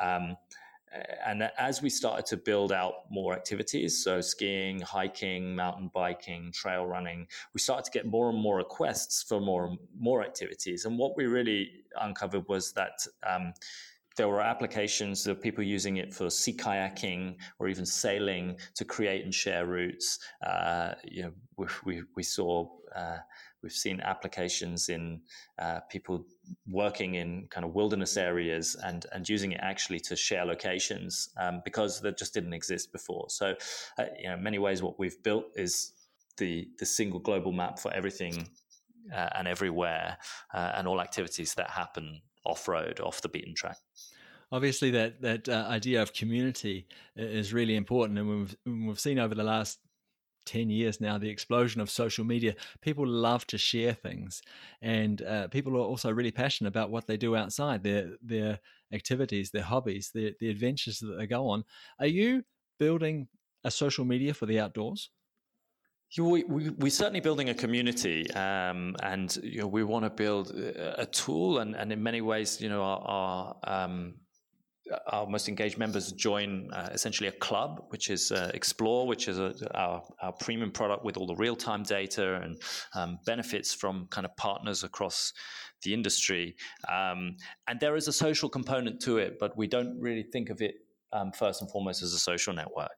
Um, 0.00 0.36
and 1.24 1.50
as 1.58 1.82
we 1.82 1.90
started 1.90 2.26
to 2.26 2.36
build 2.36 2.72
out 2.72 3.10
more 3.10 3.34
activities, 3.34 4.02
so 4.02 4.20
skiing, 4.20 4.80
hiking, 4.80 5.54
mountain 5.54 5.90
biking, 5.92 6.52
trail 6.52 6.86
running, 6.86 7.26
we 7.54 7.60
started 7.60 7.84
to 7.84 7.90
get 7.90 8.06
more 8.06 8.30
and 8.30 8.38
more 8.38 8.56
requests 8.56 9.22
for 9.22 9.40
more 9.40 9.66
and 9.66 9.78
more 9.98 10.22
activities. 10.22 10.84
And 10.84 10.98
what 10.98 11.16
we 11.16 11.26
really 11.26 11.84
uncovered 12.00 12.48
was 12.48 12.72
that 12.72 13.06
um, 13.26 13.52
there 14.16 14.28
were 14.28 14.40
applications 14.40 15.26
of 15.26 15.40
people 15.40 15.62
using 15.62 15.98
it 15.98 16.14
for 16.14 16.30
sea 16.30 16.54
kayaking 16.54 17.36
or 17.58 17.68
even 17.68 17.84
sailing 17.84 18.56
to 18.74 18.84
create 18.84 19.24
and 19.24 19.34
share 19.34 19.66
routes. 19.66 20.18
Uh, 20.44 20.94
you 21.04 21.24
know, 21.24 21.32
we, 21.56 21.66
we, 21.84 22.02
we 22.14 22.22
saw 22.22 22.66
uh, 22.94 23.18
we've 23.66 23.72
seen 23.72 24.00
applications 24.00 24.88
in 24.88 25.20
uh, 25.58 25.80
people 25.90 26.24
working 26.68 27.16
in 27.16 27.48
kind 27.50 27.66
of 27.66 27.74
wilderness 27.74 28.16
areas 28.16 28.76
and 28.84 29.06
and 29.12 29.28
using 29.28 29.50
it 29.50 29.60
actually 29.60 29.98
to 29.98 30.14
share 30.14 30.44
locations 30.44 31.30
um, 31.36 31.62
because 31.64 32.00
that 32.00 32.16
just 32.16 32.32
didn't 32.32 32.52
exist 32.52 32.92
before. 32.92 33.26
So, 33.28 33.56
uh, 33.98 34.04
you 34.20 34.28
know, 34.28 34.34
in 34.34 34.42
many 34.44 34.60
ways, 34.60 34.84
what 34.84 35.00
we've 35.00 35.20
built 35.24 35.46
is 35.56 35.94
the 36.36 36.68
the 36.78 36.86
single 36.86 37.18
global 37.18 37.50
map 37.50 37.80
for 37.80 37.92
everything 37.92 38.48
uh, 39.12 39.30
and 39.34 39.48
everywhere 39.48 40.18
uh, 40.54 40.72
and 40.76 40.86
all 40.86 41.00
activities 41.00 41.54
that 41.54 41.68
happen 41.70 42.20
off 42.44 42.68
road, 42.68 43.00
off 43.00 43.20
the 43.20 43.28
beaten 43.28 43.54
track 43.54 43.78
obviously 44.52 44.92
that 44.92 45.20
that 45.20 45.48
uh, 45.48 45.66
idea 45.68 46.00
of 46.00 46.12
community 46.12 46.86
is 47.16 47.52
really 47.52 47.74
important 47.74 48.16
and 48.16 48.28
we've 48.28 48.56
we've 48.64 49.00
seen 49.00 49.18
over 49.18 49.34
the 49.34 49.42
last 49.42 49.80
10 50.46 50.70
years 50.70 51.00
now, 51.00 51.18
the 51.18 51.28
explosion 51.28 51.80
of 51.80 51.90
social 51.90 52.24
media. 52.24 52.54
People 52.80 53.06
love 53.06 53.46
to 53.48 53.58
share 53.58 53.92
things, 53.92 54.42
and 54.80 55.22
uh, 55.22 55.48
people 55.48 55.76
are 55.76 55.80
also 55.80 56.10
really 56.10 56.30
passionate 56.30 56.68
about 56.68 56.90
what 56.90 57.06
they 57.06 57.16
do 57.16 57.36
outside 57.36 57.82
their 57.82 58.12
their 58.22 58.60
activities, 58.92 59.50
their 59.50 59.62
hobbies, 59.62 60.10
their, 60.14 60.30
the 60.40 60.48
adventures 60.48 61.00
that 61.00 61.16
they 61.18 61.26
go 61.26 61.48
on. 61.48 61.64
Are 61.98 62.06
you 62.06 62.44
building 62.78 63.28
a 63.64 63.70
social 63.70 64.04
media 64.04 64.32
for 64.32 64.46
the 64.46 64.60
outdoors? 64.60 65.10
We, 66.16 66.44
we, 66.44 66.70
we're 66.70 66.90
certainly 66.90 67.20
building 67.20 67.50
a 67.50 67.54
community, 67.54 68.30
um, 68.30 68.96
and 69.02 69.36
you 69.42 69.60
know, 69.60 69.66
we 69.66 69.82
want 69.82 70.04
to 70.04 70.10
build 70.10 70.50
a 70.50 71.04
tool, 71.04 71.58
and, 71.58 71.74
and 71.74 71.92
in 71.92 72.02
many 72.02 72.20
ways, 72.20 72.60
you 72.60 72.68
know, 72.68 72.82
our, 72.82 73.00
our 73.04 73.84
um, 73.84 74.14
our 75.08 75.26
most 75.26 75.48
engaged 75.48 75.78
members 75.78 76.12
join 76.12 76.70
uh, 76.72 76.88
essentially 76.92 77.28
a 77.28 77.32
club, 77.32 77.84
which 77.88 78.10
is 78.10 78.30
uh, 78.30 78.50
Explore, 78.54 79.06
which 79.06 79.28
is 79.28 79.38
a, 79.38 79.54
our, 79.74 80.02
our 80.22 80.32
premium 80.32 80.70
product 80.70 81.04
with 81.04 81.16
all 81.16 81.26
the 81.26 81.36
real 81.36 81.56
time 81.56 81.82
data 81.82 82.36
and 82.36 82.60
um, 82.94 83.18
benefits 83.26 83.74
from 83.74 84.06
kind 84.10 84.24
of 84.24 84.36
partners 84.36 84.84
across 84.84 85.32
the 85.82 85.92
industry. 85.92 86.56
Um, 86.88 87.36
and 87.68 87.80
there 87.80 87.96
is 87.96 88.08
a 88.08 88.12
social 88.12 88.48
component 88.48 89.00
to 89.02 89.18
it, 89.18 89.38
but 89.38 89.56
we 89.56 89.66
don't 89.66 89.98
really 90.00 90.22
think 90.22 90.50
of 90.50 90.60
it 90.60 90.76
um, 91.12 91.32
first 91.32 91.60
and 91.62 91.70
foremost 91.70 92.02
as 92.02 92.12
a 92.12 92.18
social 92.18 92.54
network. 92.54 92.90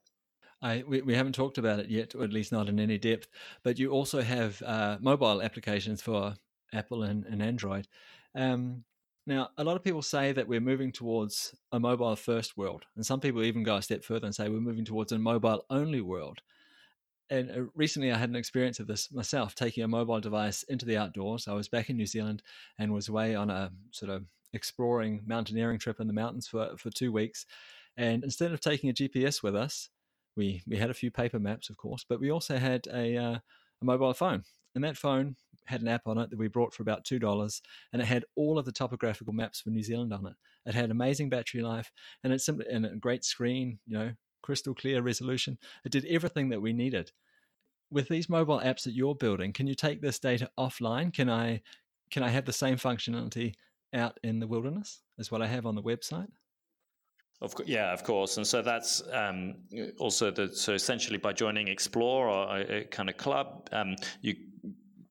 I, 0.61 0.83
we, 0.87 1.03
we 1.03 1.15
haven't 1.15 1.35
talked 1.35 1.59
about 1.59 1.79
it 1.79 1.89
yet, 1.89 2.15
or 2.15 2.25
at 2.25 2.33
least 2.33 2.51
not 2.51 2.69
in 2.69 2.81
any 2.81 2.99
depth, 2.99 3.29
but 3.63 3.79
you 3.79 3.91
also 3.91 4.23
have 4.23 4.61
uh, 4.63 4.99
mobile 5.01 5.41
applications 5.41 6.03
for 6.03 6.35
Apple 6.73 7.05
and, 7.05 7.25
and 7.27 7.43
Android. 7.43 7.87
Um, 8.35 8.85
now, 9.29 9.51
a 9.59 9.65
lot 9.65 9.77
of 9.77 9.85
people 9.85 10.01
say 10.01 10.33
that 10.33 10.49
we're 10.49 10.59
moving 10.59 10.91
towards 10.91 11.55
a 11.71 11.79
mobile 11.79 12.17
first 12.17 12.57
world. 12.57 12.87
And 12.97 13.05
some 13.05 13.21
people 13.21 13.45
even 13.45 13.63
go 13.63 13.77
a 13.77 13.83
step 13.83 14.03
further 14.03 14.25
and 14.25 14.35
say 14.35 14.49
we're 14.49 14.61
moving 14.61 14.87
towards 14.87 15.13
a 15.13 15.19
mobile 15.19 15.67
only 15.69 16.01
world. 16.01 16.41
And 17.29 17.51
uh, 17.51 17.65
recently 17.75 18.11
I 18.11 18.17
had 18.17 18.31
an 18.31 18.37
experience 18.37 18.81
of 18.81 18.87
this 18.87 19.13
myself, 19.13 19.55
taking 19.55 19.85
a 19.85 19.89
mobile 19.89 20.19
device 20.19 20.63
into 20.63 20.87
the 20.87 20.97
outdoors. 20.97 21.47
I 21.47 21.53
was 21.53 21.69
back 21.69 21.91
in 21.91 21.99
New 21.99 22.07
Zealand 22.07 22.43
and 22.79 22.91
was 22.91 23.11
away 23.11 23.35
on 23.35 23.51
a 23.51 23.71
sort 23.91 24.11
of 24.11 24.25
exploring 24.55 25.21
mountaineering 25.27 25.79
trip 25.79 26.01
in 26.01 26.07
the 26.07 26.15
mountains 26.15 26.49
for, 26.49 26.71
for 26.79 26.89
two 26.89 27.13
weeks. 27.13 27.45
And 27.99 28.25
instead 28.25 28.53
of 28.53 28.61
taking 28.61 28.89
a 28.89 28.95
GPS 28.95 29.43
with 29.43 29.55
us, 29.55 29.91
we, 30.39 30.63
we 30.67 30.79
had 30.79 30.89
a 30.89 30.95
few 30.95 31.11
paper 31.11 31.39
maps, 31.39 31.69
of 31.69 31.77
course, 31.77 32.03
but 32.09 32.19
we 32.19 32.31
also 32.31 32.57
had 32.57 32.87
a, 32.87 33.19
uh, 33.19 33.39
a 33.83 33.85
mobile 33.85 34.15
phone. 34.15 34.45
And 34.79 34.85
that 34.85 34.97
phone 34.97 35.35
had 35.65 35.83
an 35.83 35.89
app 35.89 36.07
on 36.07 36.19
it 36.19 36.31
that 36.31 36.39
we 36.39 36.47
brought 36.47 36.73
for 36.73 36.85
about 36.85 37.05
two 37.05 37.19
dollars, 37.19 37.63
and 37.93 38.01
it 38.01 38.05
had 38.05 38.25
all 38.37 38.61
of 38.61 38.65
the 38.65 38.71
topographical 38.71 39.33
maps 39.33 39.61
for 39.61 39.71
New 39.71 39.83
Zealand 39.83 40.13
on 40.13 40.25
it. 40.25 40.35
It 40.65 40.77
had 40.77 40.93
amazing 40.93 41.31
battery 41.31 41.63
life, 41.63 41.91
and 42.23 42.33
it's 42.33 42.47
simply 42.47 42.67
and 42.71 42.87
a 42.87 42.95
great 42.95 43.25
screen, 43.25 43.81
you 43.89 43.99
know, 43.99 44.13
crystal 44.41 44.77
clear 44.77 45.03
resolution. 45.03 45.59
It 45.85 45.91
did 45.91 46.07
everything 46.07 46.51
that 46.51 46.63
we 46.63 46.73
needed. 46.73 47.11
With 47.91 48.07
these 48.07 48.29
mobile 48.29 48.61
apps 48.61 48.85
that 48.85 48.95
you're 48.95 49.17
building, 49.17 49.53
can 49.53 49.67
you 49.67 49.75
take 49.75 50.01
this 50.01 50.21
data 50.21 50.49
offline? 50.57 51.13
Can 51.13 51.29
I 51.29 51.63
can 52.13 52.23
I 52.23 52.29
have 52.29 52.45
the 52.45 52.53
same 52.53 52.77
functionality 52.77 53.55
out 53.93 54.21
in 54.23 54.39
the 54.39 54.47
wilderness 54.47 55.01
as 55.19 55.33
what 55.33 55.43
I 55.43 55.49
have 55.49 55.67
on 55.67 55.75
the 55.75 55.83
website? 55.83 56.31
Of 57.41 57.57
yeah, 57.67 57.93
of 57.93 58.05
course, 58.05 58.37
and 58.37 58.47
so 58.47 58.63
that's 58.63 59.03
um, 59.13 59.57
also 59.99 60.31
the 60.31 60.55
so 60.55 60.73
essentially 60.73 61.19
by 61.19 61.33
joining 61.33 61.67
Explore 61.67 62.29
or 62.29 62.59
a, 62.59 62.79
a 62.79 62.85
kind 62.85 63.09
of 63.09 63.17
club, 63.17 63.69
um, 63.73 63.97
you 64.21 64.37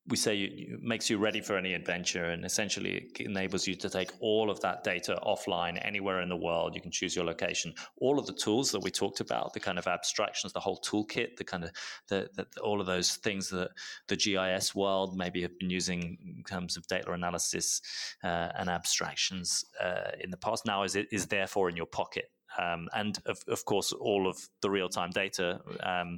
we 0.07 0.15
say 0.15 0.37
it 0.37 0.81
makes 0.81 1.09
you 1.09 1.17
ready 1.17 1.41
for 1.41 1.57
any 1.57 1.73
adventure 1.73 2.25
and 2.25 2.45
essentially 2.45 3.09
enables 3.19 3.67
you 3.67 3.75
to 3.75 3.89
take 3.89 4.11
all 4.21 4.49
of 4.49 4.59
that 4.61 4.83
data 4.83 5.19
offline 5.23 5.79
anywhere 5.85 6.21
in 6.21 6.29
the 6.29 6.35
world. 6.35 6.75
You 6.75 6.81
can 6.81 6.91
choose 6.91 7.15
your 7.15 7.25
location. 7.25 7.73
All 7.99 8.17
of 8.17 8.25
the 8.25 8.33
tools 8.33 8.71
that 8.71 8.79
we 8.79 8.89
talked 8.89 9.19
about 9.19 9.53
the 9.53 9.59
kind 9.59 9.77
of 9.77 9.87
abstractions 9.87 10.53
the 10.53 10.59
whole 10.59 10.79
toolkit 10.79 11.35
the 11.35 11.43
kind 11.43 11.63
of 11.65 11.71
the, 12.07 12.29
the, 12.35 12.45
all 12.61 12.79
of 12.79 12.87
those 12.87 13.15
things 13.15 13.49
that 13.49 13.69
the 14.07 14.15
gis 14.15 14.73
world 14.73 15.17
maybe 15.17 15.41
have 15.41 15.57
been 15.59 15.69
using 15.69 16.17
in 16.37 16.43
terms 16.43 16.77
of 16.77 16.87
data 16.87 17.11
analysis 17.11 17.81
uh, 18.23 18.49
and 18.57 18.69
abstractions 18.69 19.65
uh, 19.81 20.11
in 20.21 20.31
the 20.31 20.37
past 20.37 20.65
now 20.65 20.83
is 20.83 20.95
is 20.95 21.27
therefore 21.27 21.69
in 21.69 21.75
your 21.75 21.85
pocket. 21.85 22.31
Um, 22.57 22.87
and 22.93 23.19
of, 23.25 23.39
of, 23.49 23.65
course 23.65 23.91
all 23.91 24.27
of 24.27 24.37
the 24.61 24.69
real-time 24.69 25.11
data 25.11 25.59
um, 25.83 26.17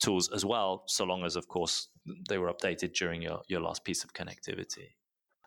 tools 0.00 0.30
as 0.34 0.44
well, 0.44 0.82
so 0.88 1.04
long 1.04 1.24
as 1.24 1.36
of 1.36 1.46
course 1.46 1.88
they 2.28 2.38
were 2.38 2.52
updated 2.52 2.94
during 2.94 3.22
your, 3.22 3.42
your 3.48 3.60
last 3.60 3.84
piece 3.84 4.04
of 4.04 4.12
connectivity. 4.12 4.94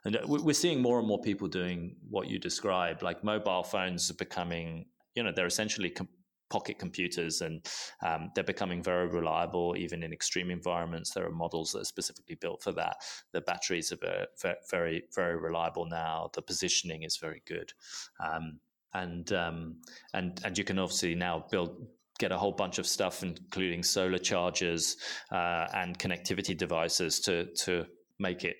And 0.05 0.15
uh, 0.15 0.21
we're 0.25 0.53
seeing 0.53 0.81
more 0.81 0.99
and 0.99 1.07
more 1.07 1.21
people 1.21 1.47
doing 1.47 1.95
what 2.09 2.29
you 2.29 2.39
described, 2.39 3.01
like 3.01 3.23
mobile 3.23 3.63
phones 3.63 4.09
are 4.09 4.15
becoming, 4.15 4.85
you 5.15 5.23
know, 5.23 5.31
they're 5.35 5.45
essentially 5.45 5.89
com- 5.89 6.07
pocket 6.49 6.79
computers 6.79 7.41
and 7.41 7.65
um, 8.03 8.31
they're 8.33 8.43
becoming 8.43 8.81
very 8.81 9.07
reliable 9.07 9.75
even 9.77 10.03
in 10.03 10.11
extreme 10.11 10.49
environments. 10.49 11.11
There 11.11 11.25
are 11.25 11.31
models 11.31 11.71
that 11.71 11.81
are 11.81 11.85
specifically 11.85 12.35
built 12.35 12.63
for 12.63 12.71
that. 12.73 12.97
The 13.33 13.41
batteries 13.41 13.91
are 13.91 14.27
very 14.69 15.03
very 15.13 15.37
reliable 15.37 15.85
now. 15.85 16.29
The 16.33 16.41
positioning 16.41 17.03
is 17.03 17.17
very 17.17 17.41
good. 17.45 17.71
Um, 18.19 18.59
and 18.93 19.31
um, 19.33 19.75
and 20.13 20.41
and 20.43 20.57
you 20.57 20.63
can 20.63 20.79
obviously 20.79 21.13
now 21.13 21.45
build 21.51 21.87
get 22.19 22.31
a 22.31 22.37
whole 22.37 22.51
bunch 22.51 22.77
of 22.77 22.85
stuff 22.85 23.23
including 23.23 23.81
solar 23.81 24.19
chargers 24.19 24.97
uh, 25.31 25.65
and 25.73 25.97
connectivity 25.97 26.55
devices 26.55 27.19
to 27.19 27.45
to 27.55 27.85
make 28.19 28.43
it 28.43 28.57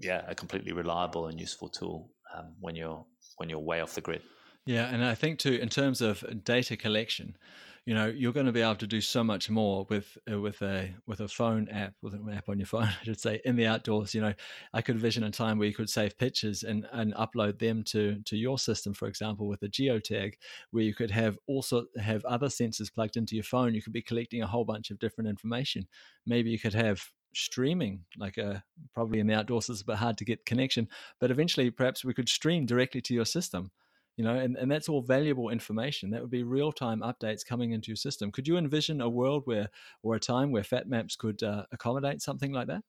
yeah 0.00 0.22
a 0.28 0.34
completely 0.34 0.72
reliable 0.72 1.26
and 1.26 1.38
useful 1.38 1.68
tool 1.68 2.08
um, 2.34 2.54
when 2.60 2.74
you're 2.74 3.04
when 3.36 3.48
you're 3.48 3.58
way 3.58 3.80
off 3.80 3.94
the 3.94 4.00
grid. 4.00 4.22
Yeah, 4.64 4.86
and 4.86 5.04
I 5.04 5.14
think 5.14 5.40
too, 5.40 5.54
in 5.54 5.68
terms 5.68 6.00
of 6.00 6.24
data 6.44 6.76
collection, 6.76 7.36
you 7.84 7.94
know, 7.94 8.06
you're 8.06 8.32
going 8.32 8.46
to 8.46 8.52
be 8.52 8.62
able 8.62 8.76
to 8.76 8.86
do 8.86 9.00
so 9.00 9.24
much 9.24 9.50
more 9.50 9.86
with 9.90 10.16
uh, 10.30 10.38
with 10.38 10.62
a 10.62 10.94
with 11.06 11.20
a 11.20 11.26
phone 11.26 11.68
app, 11.68 11.94
with 12.00 12.14
an 12.14 12.28
app 12.32 12.48
on 12.48 12.58
your 12.58 12.66
phone, 12.74 12.84
I 12.84 13.04
should 13.04 13.20
say, 13.20 13.40
in 13.44 13.56
the 13.56 13.66
outdoors. 13.66 14.14
You 14.14 14.20
know, 14.20 14.34
I 14.72 14.82
could 14.82 14.94
envision 14.94 15.24
a 15.24 15.30
time 15.30 15.58
where 15.58 15.66
you 15.66 15.74
could 15.74 15.90
save 15.90 16.16
pictures 16.16 16.62
and 16.62 16.86
and 16.92 17.12
upload 17.14 17.58
them 17.58 17.82
to 17.84 18.20
to 18.24 18.36
your 18.36 18.58
system, 18.58 18.94
for 18.94 19.08
example, 19.08 19.48
with 19.48 19.62
a 19.62 19.68
geotag, 19.68 20.34
where 20.70 20.84
you 20.84 20.94
could 20.94 21.10
have 21.10 21.38
also 21.48 21.86
have 22.00 22.24
other 22.24 22.48
sensors 22.48 22.92
plugged 22.92 23.16
into 23.16 23.34
your 23.34 23.44
phone. 23.44 23.74
You 23.74 23.82
could 23.82 23.92
be 23.92 24.02
collecting 24.02 24.42
a 24.42 24.46
whole 24.46 24.64
bunch 24.64 24.90
of 24.90 25.00
different 25.00 25.28
information. 25.28 25.88
Maybe 26.24 26.50
you 26.50 26.60
could 26.60 26.74
have 26.74 27.02
streaming 27.34 28.04
like 28.18 28.36
a 28.36 28.46
uh, 28.46 28.58
probably 28.94 29.18
in 29.18 29.26
the 29.26 29.34
outdoors 29.34 29.68
it's 29.70 29.80
a 29.80 29.86
bit 29.86 29.96
hard 29.96 30.18
to 30.18 30.24
get 30.24 30.44
connection 30.44 30.86
but 31.18 31.30
eventually 31.30 31.70
perhaps 31.70 32.04
we 32.04 32.12
could 32.12 32.28
stream 32.28 32.66
directly 32.66 33.00
to 33.00 33.14
your 33.14 33.24
system 33.24 33.70
you 34.16 34.24
know 34.24 34.34
and, 34.34 34.56
and 34.56 34.70
that's 34.70 34.88
all 34.88 35.02
valuable 35.02 35.50
information. 35.50 36.10
That 36.10 36.20
would 36.20 36.30
be 36.30 36.42
real-time 36.42 37.00
updates 37.00 37.44
coming 37.46 37.72
into 37.72 37.88
your 37.88 37.96
system. 37.96 38.30
Could 38.32 38.48
you 38.48 38.56
envision 38.56 39.00
a 39.00 39.08
world 39.08 39.42
where 39.44 39.68
or 40.02 40.14
a 40.14 40.20
time 40.20 40.52
where 40.52 40.62
FatMaps 40.62 41.16
could 41.16 41.42
uh, 41.42 41.64
accommodate 41.72 42.22
something 42.22 42.52
like 42.52 42.68
that? 42.68 42.82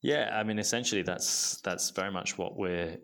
Yeah 0.00 0.30
i 0.38 0.44
mean 0.44 0.60
essentially 0.60 1.02
that's 1.02 1.60
that's 1.62 1.90
very 1.90 2.12
much 2.12 2.38
what 2.38 2.56
we're 2.56 2.98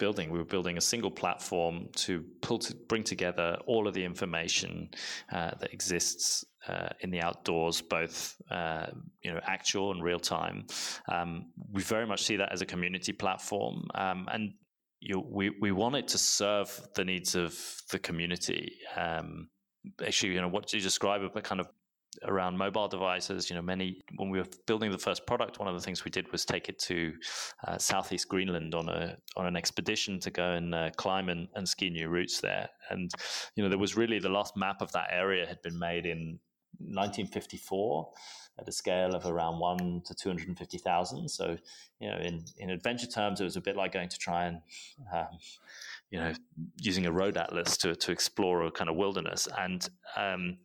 building. 0.00 0.30
We 0.30 0.38
were 0.38 0.44
building 0.44 0.78
a 0.78 0.80
single 0.80 1.10
platform 1.10 1.88
to 1.96 2.24
pull 2.40 2.58
to 2.60 2.74
bring 2.88 3.04
together 3.04 3.58
all 3.66 3.86
of 3.86 3.94
the 3.94 4.04
information 4.04 4.88
uh, 5.30 5.52
that 5.60 5.72
exists 5.72 6.44
uh, 6.66 6.88
in 7.00 7.10
the 7.10 7.20
outdoors, 7.20 7.80
both 7.82 8.40
uh, 8.50 8.86
you 9.22 9.32
know 9.32 9.40
actual 9.44 9.92
and 9.92 10.02
real 10.02 10.18
time. 10.18 10.66
Um, 11.06 11.52
we 11.70 11.82
very 11.82 12.06
much 12.06 12.22
see 12.24 12.36
that 12.36 12.50
as 12.50 12.62
a 12.62 12.66
community 12.66 13.12
platform, 13.12 13.86
um, 13.94 14.26
and 14.32 14.54
you, 15.00 15.24
we 15.26 15.50
we 15.60 15.72
wanted 15.72 16.08
to 16.08 16.18
serve 16.18 16.80
the 16.94 17.04
needs 17.04 17.34
of 17.34 17.58
the 17.90 17.98
community. 17.98 18.76
Um, 18.96 19.48
actually, 20.04 20.34
you 20.34 20.40
know, 20.40 20.48
what 20.48 20.72
you 20.72 20.80
describe 20.80 21.22
it? 21.22 21.32
But 21.32 21.44
kind 21.44 21.60
of 21.60 21.68
around 22.24 22.58
mobile 22.58 22.88
devices. 22.88 23.48
You 23.48 23.56
know, 23.56 23.62
many 23.62 24.02
when 24.16 24.30
we 24.30 24.38
were 24.38 24.46
building 24.66 24.90
the 24.90 24.98
first 24.98 25.26
product, 25.26 25.58
one 25.58 25.68
of 25.68 25.74
the 25.74 25.80
things 25.80 26.04
we 26.04 26.10
did 26.10 26.30
was 26.32 26.44
take 26.44 26.68
it 26.68 26.78
to 26.80 27.12
uh, 27.66 27.78
southeast 27.78 28.28
Greenland 28.28 28.74
on 28.74 28.88
a 28.88 29.16
on 29.36 29.46
an 29.46 29.56
expedition 29.56 30.20
to 30.20 30.30
go 30.30 30.52
and 30.52 30.74
uh, 30.74 30.90
climb 30.96 31.28
and, 31.28 31.48
and 31.54 31.68
ski 31.68 31.90
new 31.90 32.08
routes 32.08 32.40
there. 32.40 32.68
And 32.90 33.10
you 33.56 33.62
know, 33.62 33.68
there 33.68 33.78
was 33.78 33.96
really 33.96 34.18
the 34.18 34.28
last 34.28 34.56
map 34.56 34.82
of 34.82 34.92
that 34.92 35.08
area 35.10 35.46
had 35.46 35.62
been 35.62 35.78
made 35.78 36.06
in 36.06 36.38
1954 36.78 38.10
at 38.60 38.68
a 38.68 38.72
scale 38.72 39.14
of 39.14 39.26
around 39.26 39.58
one 39.58 40.02
to 40.06 40.14
250,000. 40.14 41.28
So, 41.28 41.56
you 42.00 42.10
know, 42.10 42.16
in, 42.16 42.44
in 42.58 42.70
adventure 42.70 43.06
terms, 43.06 43.40
it 43.40 43.44
was 43.44 43.56
a 43.56 43.60
bit 43.60 43.76
like 43.76 43.92
going 43.92 44.08
to 44.08 44.18
try 44.18 44.46
and, 44.46 44.60
um, 45.14 45.38
you 46.10 46.18
know, 46.18 46.32
using 46.76 47.06
a 47.06 47.12
road 47.12 47.36
atlas 47.36 47.76
to, 47.78 47.94
to 47.96 48.12
explore 48.12 48.64
a 48.64 48.70
kind 48.70 48.90
of 48.90 48.96
wilderness. 48.96 49.48
And, 49.58 49.88
um, 50.16 50.58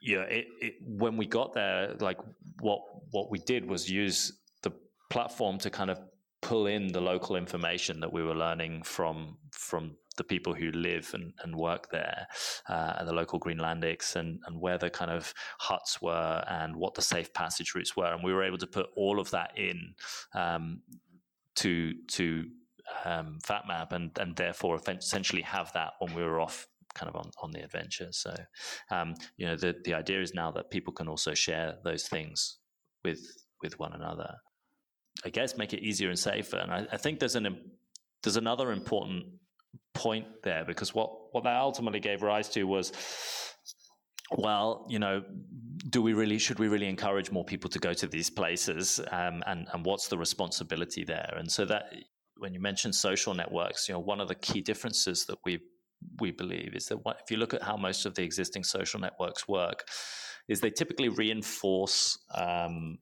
yeah, 0.00 0.22
it, 0.22 0.46
it, 0.60 0.74
when 0.86 1.16
we 1.16 1.26
got 1.26 1.52
there, 1.52 1.94
like 2.00 2.18
what 2.60 2.80
what 3.10 3.30
we 3.30 3.38
did 3.40 3.68
was 3.68 3.90
use 3.90 4.32
the 4.62 4.72
platform 5.10 5.58
to 5.58 5.70
kind 5.70 5.90
of 5.90 5.98
pull 6.46 6.66
in 6.66 6.92
the 6.92 7.00
local 7.00 7.34
information 7.34 7.98
that 7.98 8.12
we 8.12 8.22
were 8.22 8.34
learning 8.34 8.82
from 8.84 9.36
from 9.50 9.96
the 10.16 10.24
people 10.24 10.54
who 10.54 10.70
live 10.70 11.10
and, 11.12 11.32
and 11.42 11.54
work 11.54 11.90
there, 11.90 12.26
uh, 12.68 13.04
the 13.04 13.12
local 13.12 13.38
Greenlandics, 13.38 14.16
and, 14.16 14.40
and 14.46 14.58
where 14.58 14.78
the 14.78 14.88
kind 14.88 15.10
of 15.10 15.34
huts 15.58 16.00
were, 16.00 16.42
and 16.48 16.74
what 16.76 16.94
the 16.94 17.02
safe 17.02 17.32
passage 17.34 17.74
routes 17.74 17.96
were, 17.96 18.12
and 18.12 18.22
we 18.22 18.32
were 18.32 18.44
able 18.44 18.58
to 18.58 18.66
put 18.66 18.86
all 18.96 19.18
of 19.18 19.30
that 19.32 19.50
in 19.58 19.94
um, 20.34 20.80
to 21.56 21.94
to 22.08 22.44
um, 23.04 23.38
FatMap, 23.44 23.90
and 23.90 24.16
and 24.20 24.36
therefore 24.36 24.80
essentially 24.86 25.42
have 25.42 25.72
that 25.72 25.94
when 25.98 26.14
we 26.14 26.22
were 26.22 26.40
off 26.40 26.68
kind 26.94 27.10
of 27.10 27.16
on, 27.16 27.30
on 27.42 27.50
the 27.50 27.62
adventure. 27.62 28.08
So, 28.12 28.34
um, 28.90 29.14
you 29.36 29.46
know, 29.46 29.56
the 29.56 29.74
the 29.84 29.94
idea 29.94 30.22
is 30.22 30.32
now 30.32 30.52
that 30.52 30.70
people 30.70 30.92
can 30.92 31.08
also 31.08 31.34
share 31.34 31.74
those 31.82 32.06
things 32.06 32.58
with 33.04 33.20
with 33.62 33.80
one 33.80 33.94
another. 33.94 34.36
I 35.24 35.30
guess 35.30 35.56
make 35.56 35.72
it 35.72 35.80
easier 35.80 36.08
and 36.08 36.18
safer. 36.18 36.58
And 36.58 36.72
I, 36.72 36.86
I 36.92 36.96
think 36.96 37.18
there's 37.18 37.36
an 37.36 37.56
there's 38.22 38.36
another 38.36 38.72
important 38.72 39.24
point 39.94 40.26
there 40.42 40.64
because 40.64 40.94
what 40.94 41.34
what 41.34 41.44
that 41.44 41.56
ultimately 41.56 42.00
gave 42.00 42.22
rise 42.22 42.48
to 42.50 42.64
was 42.64 42.92
well, 44.32 44.86
you 44.88 44.98
know, 44.98 45.22
do 45.88 46.02
we 46.02 46.12
really 46.12 46.38
should 46.38 46.58
we 46.58 46.68
really 46.68 46.88
encourage 46.88 47.30
more 47.30 47.44
people 47.44 47.70
to 47.70 47.78
go 47.78 47.92
to 47.94 48.06
these 48.06 48.28
places, 48.28 49.00
um, 49.12 49.42
and 49.46 49.68
and 49.72 49.84
what's 49.84 50.08
the 50.08 50.18
responsibility 50.18 51.04
there? 51.04 51.34
And 51.36 51.50
so 51.50 51.64
that 51.66 51.94
when 52.38 52.52
you 52.52 52.60
mention 52.60 52.92
social 52.92 53.34
networks, 53.34 53.88
you 53.88 53.94
know, 53.94 54.00
one 54.00 54.20
of 54.20 54.28
the 54.28 54.34
key 54.34 54.60
differences 54.60 55.26
that 55.26 55.38
we 55.44 55.60
we 56.20 56.30
believe 56.30 56.74
is 56.74 56.86
that 56.86 56.98
if 57.22 57.30
you 57.30 57.36
look 57.36 57.54
at 57.54 57.62
how 57.62 57.76
most 57.76 58.04
of 58.04 58.14
the 58.14 58.22
existing 58.22 58.64
social 58.64 59.00
networks 59.00 59.48
work, 59.48 59.88
is 60.48 60.60
they 60.60 60.70
typically 60.70 61.08
reinforce 61.08 62.18
um, 62.34 62.98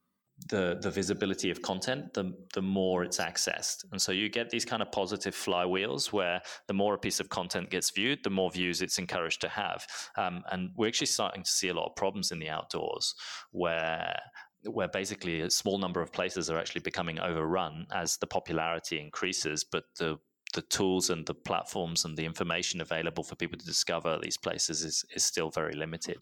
the 0.49 0.79
the 0.81 0.91
visibility 0.91 1.51
of 1.51 1.63
content, 1.63 2.15
the 2.15 2.35
the 2.53 2.63
more 2.63 3.05
it's 3.05 3.19
accessed, 3.19 3.85
and 3.93 4.01
so 4.01 4.13
you 4.13 4.29
get 4.29 4.51
these 4.51 4.65
kind 4.65 4.83
of 4.83 4.93
positive 4.93 5.35
flywheels 5.35 6.13
where 6.13 6.43
the 6.67 6.75
more 6.75 6.95
a 6.95 6.99
piece 6.99 7.21
of 7.21 7.29
content 7.29 7.71
gets 7.71 7.91
viewed, 7.91 8.23
the 8.25 8.31
more 8.31 8.51
views 8.51 8.83
it's 8.83 8.99
encouraged 8.99 9.41
to 9.41 9.49
have. 9.49 9.87
Um, 10.17 10.43
and 10.51 10.71
we're 10.77 10.89
actually 10.89 11.07
starting 11.07 11.43
to 11.43 11.51
see 11.51 11.69
a 11.69 11.75
lot 11.75 11.87
of 11.87 11.97
problems 11.97 12.31
in 12.31 12.39
the 12.39 12.49
outdoors 12.49 13.15
where 13.53 14.19
where 14.65 14.89
basically 14.89 15.41
a 15.41 15.51
small 15.51 15.79
number 15.79 16.01
of 16.01 16.13
places 16.13 16.51
are 16.51 16.59
actually 16.59 16.81
becoming 16.81 17.21
overrun 17.21 17.87
as 17.93 18.17
the 18.19 18.27
popularity 18.27 19.01
increases, 19.01 19.65
but 19.65 19.85
the 19.99 20.19
the 20.55 20.63
tools 20.63 21.11
and 21.11 21.27
the 21.27 21.35
platforms 21.35 22.05
and 22.05 22.17
the 22.17 22.25
information 22.25 22.81
available 22.81 23.25
for 23.25 23.35
people 23.35 23.59
to 23.59 23.67
discover 23.67 24.19
these 24.23 24.37
places 24.37 24.85
is, 24.85 25.05
is 25.15 25.25
still 25.25 25.51
very 25.51 25.75
limited. 25.75 26.17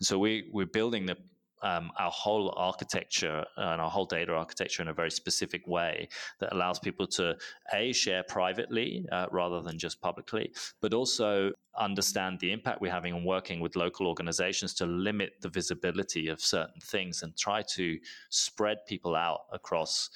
So 0.00 0.18
we, 0.18 0.48
we're 0.52 0.64
building 0.64 1.06
the 1.06 1.16
um, 1.64 1.90
our 1.98 2.10
whole 2.10 2.52
architecture 2.56 3.42
and 3.56 3.80
our 3.80 3.90
whole 3.90 4.04
data 4.04 4.32
architecture 4.32 4.82
in 4.82 4.88
a 4.88 4.94
very 4.94 5.10
specific 5.10 5.66
way 5.66 6.06
that 6.38 6.52
allows 6.52 6.78
people 6.78 7.06
to 7.06 7.34
a 7.72 7.90
share 7.92 8.22
privately 8.22 9.06
uh, 9.10 9.26
rather 9.32 9.62
than 9.62 9.78
just 9.78 10.00
publicly, 10.02 10.52
but 10.82 10.92
also 10.92 11.50
understand 11.78 12.38
the 12.38 12.52
impact 12.52 12.82
we're 12.82 12.92
having 12.92 13.14
on 13.14 13.24
working 13.24 13.60
with 13.60 13.76
local 13.76 14.06
organizations 14.06 14.74
to 14.74 14.84
limit 14.84 15.32
the 15.40 15.48
visibility 15.48 16.28
of 16.28 16.40
certain 16.40 16.80
things 16.82 17.22
and 17.22 17.36
try 17.36 17.62
to 17.62 17.98
spread 18.28 18.76
people 18.86 19.16
out 19.16 19.40
across 19.52 20.10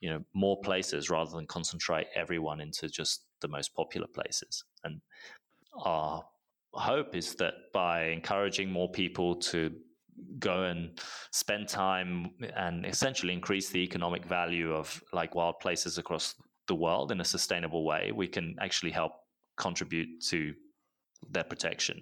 you 0.00 0.08
know 0.08 0.24
more 0.32 0.58
places 0.60 1.10
rather 1.10 1.32
than 1.32 1.46
concentrate 1.46 2.06
everyone 2.14 2.60
into 2.60 2.88
just 2.88 3.24
the 3.40 3.48
most 3.48 3.74
popular 3.74 4.06
places. 4.06 4.64
And 4.84 5.00
our 5.84 6.24
hope 6.72 7.14
is 7.14 7.34
that 7.34 7.54
by 7.74 8.06
encouraging 8.06 8.70
more 8.70 8.90
people 8.90 9.34
to 9.36 9.72
go 10.38 10.64
and 10.64 10.98
spend 11.32 11.68
time 11.68 12.30
and 12.56 12.86
essentially 12.86 13.32
increase 13.32 13.70
the 13.70 13.78
economic 13.78 14.24
value 14.24 14.72
of 14.72 15.02
like 15.12 15.34
wild 15.34 15.58
places 15.60 15.98
across 15.98 16.34
the 16.66 16.74
world 16.74 17.10
in 17.12 17.20
a 17.20 17.24
sustainable 17.24 17.84
way, 17.84 18.12
we 18.14 18.28
can 18.28 18.54
actually 18.60 18.92
help 18.92 19.12
contribute 19.56 20.08
to 20.22 20.54
their 21.30 21.44
protection 21.44 22.00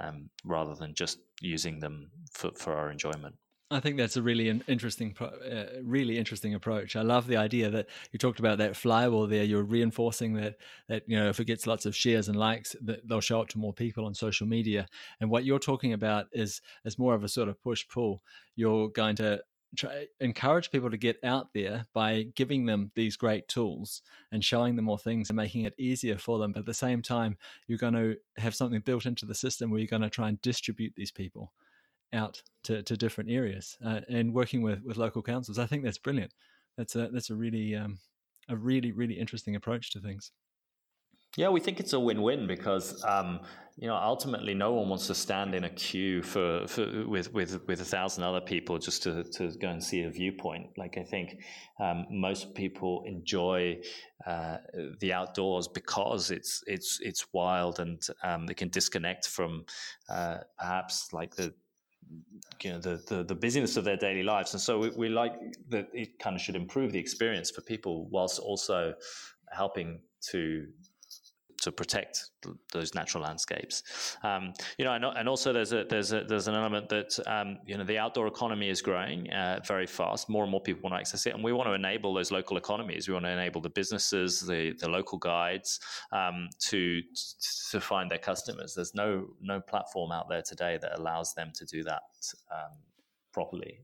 um, 0.00 0.30
rather 0.44 0.74
than 0.74 0.94
just 0.94 1.18
using 1.40 1.78
them 1.78 2.10
for, 2.32 2.50
for 2.56 2.74
our 2.74 2.90
enjoyment. 2.90 3.34
I 3.70 3.80
think 3.80 3.98
that's 3.98 4.16
a 4.16 4.22
really 4.22 4.48
interesting, 4.66 5.14
uh, 5.20 5.64
really 5.82 6.16
interesting 6.16 6.54
approach. 6.54 6.96
I 6.96 7.02
love 7.02 7.26
the 7.26 7.36
idea 7.36 7.68
that 7.68 7.86
you 8.12 8.18
talked 8.18 8.38
about 8.38 8.56
that 8.58 8.76
flywheel 8.76 9.26
there. 9.26 9.44
You're 9.44 9.62
reinforcing 9.62 10.32
that 10.34 10.56
that 10.88 11.02
you 11.06 11.18
know 11.18 11.28
if 11.28 11.38
it 11.38 11.44
gets 11.44 11.66
lots 11.66 11.84
of 11.84 11.94
shares 11.94 12.28
and 12.28 12.38
likes, 12.38 12.74
that 12.80 13.06
they'll 13.06 13.20
show 13.20 13.42
up 13.42 13.48
to 13.48 13.58
more 13.58 13.74
people 13.74 14.06
on 14.06 14.14
social 14.14 14.46
media. 14.46 14.86
And 15.20 15.28
what 15.28 15.44
you're 15.44 15.58
talking 15.58 15.92
about 15.92 16.28
is 16.32 16.62
is 16.86 16.98
more 16.98 17.14
of 17.14 17.24
a 17.24 17.28
sort 17.28 17.50
of 17.50 17.60
push 17.62 17.86
pull. 17.88 18.22
You're 18.56 18.88
going 18.88 19.16
to 19.16 19.42
try, 19.76 20.06
encourage 20.20 20.70
people 20.70 20.90
to 20.90 20.96
get 20.96 21.22
out 21.22 21.48
there 21.52 21.84
by 21.92 22.22
giving 22.34 22.64
them 22.64 22.90
these 22.94 23.18
great 23.18 23.48
tools 23.48 24.00
and 24.32 24.42
showing 24.42 24.76
them 24.76 24.86
more 24.86 24.98
things 24.98 25.28
and 25.28 25.36
making 25.36 25.64
it 25.64 25.74
easier 25.78 26.16
for 26.16 26.38
them. 26.38 26.52
But 26.52 26.60
at 26.60 26.66
the 26.66 26.72
same 26.72 27.02
time, 27.02 27.36
you're 27.66 27.76
going 27.76 27.92
to 27.92 28.16
have 28.38 28.54
something 28.54 28.80
built 28.80 29.04
into 29.04 29.26
the 29.26 29.34
system 29.34 29.70
where 29.70 29.78
you're 29.78 29.88
going 29.88 30.00
to 30.00 30.08
try 30.08 30.30
and 30.30 30.40
distribute 30.40 30.94
these 30.96 31.12
people 31.12 31.52
out 32.12 32.42
to, 32.64 32.82
to 32.82 32.96
different 32.96 33.30
areas 33.30 33.76
uh, 33.84 34.00
and 34.08 34.34
working 34.34 34.62
with, 34.62 34.82
with 34.84 34.96
local 34.96 35.22
councils. 35.22 35.58
I 35.58 35.66
think 35.66 35.84
that's 35.84 35.98
brilliant. 35.98 36.32
That's 36.76 36.94
a 36.96 37.08
that's 37.12 37.30
a 37.30 37.34
really 37.34 37.74
um, 37.74 37.98
a 38.48 38.56
really 38.56 38.92
really 38.92 39.18
interesting 39.18 39.56
approach 39.56 39.90
to 39.92 40.00
things. 40.00 40.32
Yeah, 41.36 41.50
we 41.50 41.60
think 41.60 41.78
it's 41.78 41.92
a 41.92 42.00
win-win 42.00 42.46
because 42.46 43.04
um, 43.04 43.40
you 43.76 43.86
know 43.86 43.94
ultimately 43.94 44.54
no 44.54 44.72
one 44.72 44.88
wants 44.88 45.06
to 45.08 45.14
stand 45.14 45.54
in 45.54 45.64
a 45.64 45.70
queue 45.70 46.22
for, 46.22 46.66
for 46.66 47.06
with 47.06 47.32
with 47.32 47.66
with 47.66 47.80
a 47.80 47.84
thousand 47.84 48.24
other 48.24 48.40
people 48.40 48.78
just 48.78 49.02
to, 49.02 49.24
to 49.24 49.52
go 49.58 49.68
and 49.68 49.82
see 49.82 50.02
a 50.02 50.10
viewpoint. 50.10 50.66
Like 50.76 50.96
I 50.96 51.02
think 51.02 51.42
um, 51.80 52.06
most 52.10 52.54
people 52.54 53.04
enjoy 53.06 53.80
uh, 54.26 54.58
the 55.00 55.12
outdoors 55.12 55.68
because 55.68 56.30
it's 56.30 56.62
it's 56.66 56.98
it's 57.02 57.26
wild 57.32 57.78
and 57.78 58.00
um, 58.22 58.46
they 58.46 58.54
can 58.54 58.68
disconnect 58.68 59.26
from 59.28 59.64
uh, 60.08 60.38
perhaps 60.58 61.12
like 61.12 61.34
the 61.34 61.52
you 62.62 62.72
know 62.72 62.78
the, 62.78 63.02
the, 63.06 63.24
the 63.24 63.34
busyness 63.34 63.76
of 63.76 63.84
their 63.84 63.96
daily 63.96 64.22
lives. 64.22 64.52
And 64.54 64.60
so 64.60 64.78
we, 64.78 64.90
we 64.90 65.08
like 65.08 65.32
that 65.68 65.88
it 65.92 66.18
kind 66.18 66.34
of 66.36 66.42
should 66.42 66.56
improve 66.56 66.92
the 66.92 66.98
experience 66.98 67.50
for 67.50 67.60
people 67.60 68.08
whilst 68.10 68.38
also 68.38 68.94
helping 69.50 70.00
to 70.30 70.66
to 71.62 71.72
protect 71.72 72.30
those 72.72 72.94
natural 72.94 73.24
landscapes. 73.24 74.16
Um, 74.22 74.52
you 74.78 74.84
know, 74.84 74.92
and, 74.92 75.04
and, 75.04 75.28
also 75.28 75.52
there's 75.52 75.72
a 75.72 75.84
there's 75.84 76.12
a 76.12 76.22
there's 76.22 76.46
an 76.46 76.54
element 76.54 76.88
that 76.88 77.18
um, 77.26 77.58
you 77.66 77.76
know 77.76 77.84
the 77.84 77.98
outdoor 77.98 78.26
economy 78.28 78.68
is 78.68 78.80
growing 78.80 79.30
uh, 79.32 79.60
very 79.66 79.86
fast. 79.86 80.28
More 80.28 80.44
and 80.44 80.50
more 80.50 80.60
people 80.60 80.82
want 80.82 80.94
to 80.94 81.00
access 81.00 81.26
it, 81.26 81.34
and 81.34 81.42
we 81.42 81.52
want 81.52 81.68
to 81.68 81.72
enable 81.72 82.14
those 82.14 82.30
local 82.30 82.56
economies. 82.56 83.08
We 83.08 83.14
want 83.14 83.26
to 83.26 83.32
enable 83.32 83.60
the 83.60 83.70
businesses, 83.70 84.40
the 84.40 84.74
the 84.78 84.88
local 84.88 85.18
guides 85.18 85.80
um, 86.12 86.48
to 86.60 87.02
to 87.70 87.80
find 87.80 88.10
their 88.10 88.18
customers. 88.18 88.74
There's 88.74 88.94
no 88.94 89.28
no 89.40 89.60
platform 89.60 90.12
out 90.12 90.28
there 90.28 90.42
today 90.42 90.78
that 90.80 90.98
allows 90.98 91.34
them 91.34 91.52
to 91.54 91.64
do 91.64 91.82
that 91.84 92.02
um, 92.52 92.72
properly. 93.32 93.80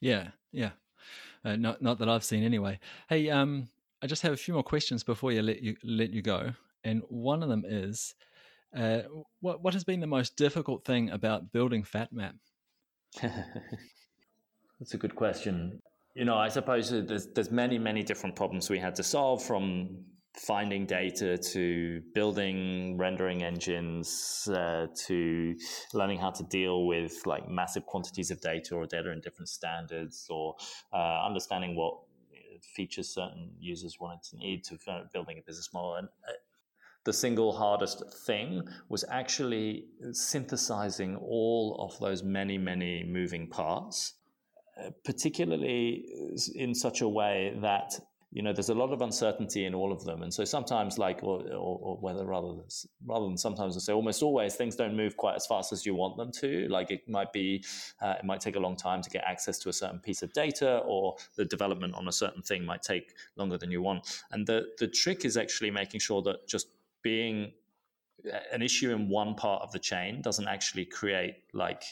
Yeah, 0.00 0.28
yeah. 0.50 0.70
Uh, 1.44 1.56
not 1.56 1.82
not 1.82 1.98
that 1.98 2.08
I've 2.08 2.24
seen 2.24 2.42
anyway. 2.42 2.78
Hey, 3.08 3.28
um, 3.28 3.68
I 4.02 4.06
just 4.06 4.22
have 4.22 4.32
a 4.32 4.36
few 4.36 4.54
more 4.54 4.62
questions 4.62 5.04
before 5.04 5.30
you 5.30 5.42
let 5.42 5.60
you 5.62 5.76
let 5.84 6.10
you 6.10 6.22
go 6.22 6.54
and 6.86 7.02
one 7.08 7.42
of 7.42 7.48
them 7.48 7.64
is 7.66 8.14
uh, 8.76 9.00
what 9.40 9.62
what 9.62 9.74
has 9.74 9.84
been 9.84 10.00
the 10.00 10.06
most 10.06 10.36
difficult 10.36 10.84
thing 10.84 11.10
about 11.10 11.52
building 11.52 11.82
FatMap? 11.82 12.34
That's 13.20 14.94
a 14.94 14.98
good 14.98 15.16
question. 15.16 15.80
You 16.14 16.24
know, 16.24 16.36
I 16.36 16.48
suppose 16.48 16.90
there's 16.90 17.26
there's 17.34 17.50
many 17.50 17.78
many 17.78 18.02
different 18.02 18.36
problems 18.36 18.70
we 18.70 18.78
had 18.78 18.94
to 18.96 19.02
solve 19.02 19.42
from 19.42 20.04
finding 20.34 20.84
data 20.84 21.38
to 21.38 22.02
building 22.14 22.98
rendering 22.98 23.42
engines 23.42 24.46
uh, 24.52 24.86
to 25.06 25.56
learning 25.94 26.18
how 26.18 26.30
to 26.30 26.44
deal 26.44 26.86
with 26.86 27.14
like 27.24 27.48
massive 27.48 27.86
quantities 27.86 28.30
of 28.30 28.38
data 28.42 28.74
or 28.74 28.86
data 28.86 29.10
in 29.10 29.20
different 29.22 29.48
standards 29.48 30.26
or 30.28 30.54
uh, 30.92 31.24
understanding 31.26 31.74
what 31.74 31.94
features 32.62 33.08
certain 33.08 33.50
users 33.58 33.98
wanted 33.98 34.22
to 34.22 34.36
need 34.36 34.62
to 34.64 34.78
building 35.12 35.38
a 35.38 35.42
business 35.42 35.70
model 35.72 35.94
and 35.94 36.08
uh, 36.28 36.32
the 37.06 37.12
single 37.12 37.52
hardest 37.52 38.02
thing 38.26 38.68
was 38.88 39.04
actually 39.10 39.86
synthesizing 40.10 41.16
all 41.16 41.76
of 41.78 41.98
those 42.00 42.22
many, 42.24 42.58
many 42.58 43.04
moving 43.04 43.48
parts, 43.48 44.14
particularly 45.04 46.04
in 46.56 46.74
such 46.74 47.00
a 47.00 47.08
way 47.08 47.56
that 47.62 47.98
you 48.32 48.42
know 48.42 48.52
there's 48.52 48.68
a 48.70 48.74
lot 48.74 48.92
of 48.92 49.00
uncertainty 49.00 49.64
in 49.64 49.72
all 49.74 49.92
of 49.92 50.04
them. 50.04 50.22
And 50.22 50.34
so 50.34 50.44
sometimes 50.44 50.98
like 50.98 51.22
or, 51.22 51.42
or, 51.42 51.78
or 51.86 51.96
whether 52.00 52.26
rather 52.26 52.54
rather 53.06 53.26
than 53.26 53.38
sometimes 53.38 53.76
I 53.76 53.80
say 53.80 53.92
almost 53.92 54.20
always 54.22 54.56
things 54.56 54.74
don't 54.74 54.96
move 54.96 55.16
quite 55.16 55.36
as 55.36 55.46
fast 55.46 55.72
as 55.72 55.86
you 55.86 55.94
want 55.94 56.16
them 56.16 56.32
to. 56.40 56.66
Like 56.68 56.90
it 56.90 57.08
might 57.08 57.32
be 57.32 57.64
uh, 58.02 58.14
it 58.18 58.24
might 58.24 58.40
take 58.40 58.56
a 58.56 58.60
long 58.60 58.76
time 58.76 59.00
to 59.00 59.08
get 59.08 59.22
access 59.24 59.58
to 59.60 59.68
a 59.68 59.72
certain 59.72 60.00
piece 60.00 60.22
of 60.22 60.32
data 60.32 60.78
or 60.84 61.16
the 61.36 61.44
development 61.44 61.94
on 61.94 62.08
a 62.08 62.12
certain 62.12 62.42
thing 62.42 62.66
might 62.66 62.82
take 62.82 63.14
longer 63.36 63.56
than 63.56 63.70
you 63.70 63.80
want. 63.80 64.22
And 64.32 64.44
the 64.44 64.66
the 64.80 64.88
trick 64.88 65.24
is 65.24 65.36
actually 65.36 65.70
making 65.70 66.00
sure 66.00 66.20
that 66.22 66.48
just 66.48 66.66
being 67.06 67.52
an 68.52 68.62
issue 68.62 68.90
in 68.90 69.08
one 69.08 69.36
part 69.36 69.62
of 69.62 69.70
the 69.70 69.78
chain 69.78 70.20
doesn't 70.20 70.48
actually 70.48 70.84
create 70.84 71.36
like 71.52 71.84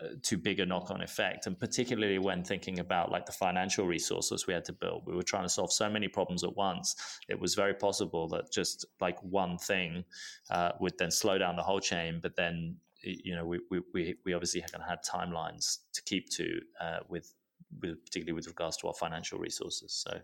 uh, 0.00 0.08
too 0.22 0.36
big 0.36 0.58
a 0.58 0.66
knock-on 0.66 1.02
effect. 1.02 1.46
And 1.46 1.56
particularly 1.56 2.18
when 2.18 2.42
thinking 2.42 2.80
about 2.80 3.12
like 3.12 3.26
the 3.26 3.36
financial 3.46 3.86
resources 3.86 4.48
we 4.48 4.52
had 4.52 4.64
to 4.64 4.72
build 4.72 5.04
we 5.06 5.14
were 5.14 5.22
trying 5.22 5.44
to 5.44 5.48
solve 5.48 5.72
so 5.72 5.88
many 5.88 6.08
problems 6.08 6.42
at 6.42 6.56
once. 6.56 6.96
It 7.28 7.38
was 7.38 7.54
very 7.54 7.74
possible 7.74 8.26
that 8.30 8.50
just 8.50 8.84
like 9.00 9.18
one 9.22 9.56
thing 9.56 10.04
uh, 10.50 10.72
would 10.80 10.98
then 10.98 11.12
slow 11.12 11.38
down 11.38 11.54
the 11.54 11.62
whole 11.62 11.80
chain 11.80 12.18
but 12.20 12.34
then 12.34 12.76
you 13.04 13.36
know 13.36 13.44
we 13.44 13.60
we, 13.70 14.16
we 14.24 14.34
obviously 14.34 14.62
had 14.62 14.98
timelines 15.14 15.78
to 15.92 16.02
keep 16.02 16.28
to 16.30 16.46
uh, 16.80 17.00
with, 17.08 17.32
with 17.80 18.04
particularly 18.04 18.32
with 18.32 18.48
regards 18.48 18.76
to 18.78 18.88
our 18.88 18.94
financial 18.94 19.38
resources. 19.38 19.92
So 19.92 20.18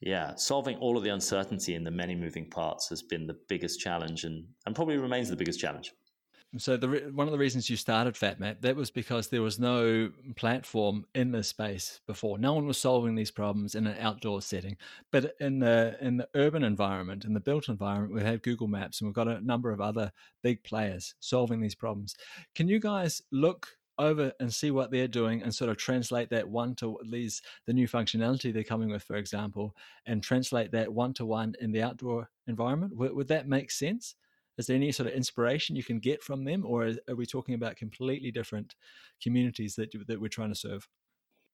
yeah, 0.00 0.34
solving 0.34 0.76
all 0.76 0.96
of 0.96 1.02
the 1.02 1.10
uncertainty 1.10 1.74
in 1.74 1.84
the 1.84 1.90
many 1.90 2.14
moving 2.14 2.48
parts 2.50 2.88
has 2.88 3.02
been 3.02 3.26
the 3.26 3.38
biggest 3.48 3.80
challenge 3.80 4.24
and, 4.24 4.44
and 4.66 4.74
probably 4.74 4.98
remains 4.98 5.30
the 5.30 5.36
biggest 5.36 5.60
challenge. 5.60 5.92
So 6.58 6.76
the 6.76 7.10
one 7.12 7.26
of 7.26 7.32
the 7.32 7.38
reasons 7.38 7.68
you 7.68 7.76
started 7.76 8.14
FatMap 8.14 8.60
that 8.62 8.76
was 8.76 8.90
because 8.90 9.28
there 9.28 9.42
was 9.42 9.58
no 9.58 10.10
platform 10.36 11.04
in 11.14 11.30
this 11.30 11.48
space 11.48 12.00
before. 12.06 12.38
No 12.38 12.54
one 12.54 12.66
was 12.66 12.78
solving 12.78 13.14
these 13.14 13.30
problems 13.30 13.74
in 13.74 13.86
an 13.86 13.96
outdoor 13.98 14.40
setting. 14.40 14.76
But 15.10 15.34
in 15.40 15.58
the 15.58 15.98
in 16.00 16.16
the 16.16 16.28
urban 16.34 16.62
environment, 16.62 17.24
in 17.24 17.34
the 17.34 17.40
built 17.40 17.68
environment, 17.68 18.14
we 18.14 18.22
have 18.22 18.42
Google 18.42 18.68
Maps 18.68 19.00
and 19.00 19.08
we've 19.08 19.14
got 19.14 19.28
a 19.28 19.44
number 19.44 19.70
of 19.70 19.80
other 19.80 20.12
big 20.42 20.62
players 20.62 21.14
solving 21.20 21.60
these 21.60 21.74
problems. 21.74 22.14
Can 22.54 22.68
you 22.68 22.78
guys 22.78 23.20
look 23.32 23.66
over 23.98 24.32
and 24.40 24.52
see 24.52 24.70
what 24.70 24.90
they're 24.90 25.08
doing 25.08 25.42
and 25.42 25.54
sort 25.54 25.70
of 25.70 25.76
translate 25.76 26.30
that 26.30 26.48
one 26.48 26.74
to 26.76 26.98
these 27.10 27.42
the 27.66 27.72
new 27.72 27.88
functionality 27.88 28.52
they're 28.52 28.62
coming 28.62 28.90
with, 28.90 29.02
for 29.02 29.16
example, 29.16 29.74
and 30.06 30.22
translate 30.22 30.70
that 30.72 30.92
one 30.92 31.12
to 31.14 31.24
one 31.24 31.54
in 31.60 31.72
the 31.72 31.82
outdoor 31.82 32.28
environment. 32.46 32.96
Would, 32.96 33.14
would, 33.14 33.28
that 33.28 33.48
make 33.48 33.70
sense? 33.70 34.14
Is 34.58 34.66
there 34.66 34.76
any 34.76 34.92
sort 34.92 35.08
of 35.08 35.14
inspiration 35.14 35.76
you 35.76 35.84
can 35.84 35.98
get 35.98 36.22
from 36.22 36.44
them, 36.44 36.64
or 36.64 36.92
are 37.08 37.14
we 37.14 37.26
talking 37.26 37.54
about 37.54 37.76
completely 37.76 38.30
different 38.30 38.74
communities 39.22 39.74
that 39.76 39.92
that 40.06 40.20
we're 40.20 40.28
trying 40.28 40.52
to 40.52 40.54
serve? 40.54 40.88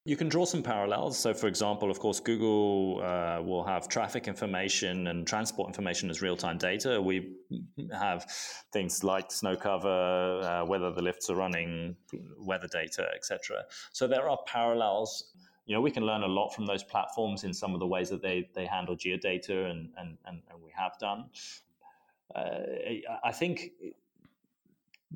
You 0.04 0.16
can 0.16 0.28
draw 0.28 0.44
some 0.44 0.64
parallels. 0.64 1.16
So, 1.16 1.32
for 1.32 1.46
example, 1.46 1.88
of 1.88 2.00
course, 2.00 2.18
Google 2.18 3.00
uh, 3.04 3.40
will 3.40 3.62
have 3.62 3.88
traffic 3.88 4.26
information 4.26 5.06
and 5.06 5.24
transport 5.24 5.68
information 5.68 6.10
as 6.10 6.20
real 6.20 6.36
time 6.36 6.58
data. 6.58 7.00
We 7.00 7.36
have 7.92 8.26
things 8.72 9.04
like 9.04 9.30
snow 9.30 9.54
cover, 9.54 10.40
uh, 10.42 10.64
whether 10.66 10.90
the 10.90 11.02
lifts 11.02 11.30
are 11.30 11.36
running, 11.36 11.94
weather 12.36 12.66
data, 12.66 13.06
etc. 13.14 13.62
So, 13.92 14.08
there 14.08 14.28
are 14.28 14.38
parallels. 14.44 15.30
You 15.66 15.76
know, 15.76 15.80
we 15.80 15.92
can 15.92 16.04
learn 16.04 16.24
a 16.24 16.28
lot 16.28 16.48
from 16.52 16.66
those 16.66 16.82
platforms 16.82 17.44
in 17.44 17.54
some 17.54 17.72
of 17.72 17.78
the 17.78 17.86
ways 17.86 18.10
that 18.10 18.22
they, 18.22 18.48
they 18.56 18.66
handle 18.66 18.96
geodata, 18.96 19.70
and, 19.70 19.90
and, 19.96 20.18
and, 20.26 20.42
and 20.50 20.60
we 20.60 20.72
have 20.76 20.98
done. 20.98 21.26
Uh, 22.34 22.58
I 23.22 23.30
think 23.30 23.70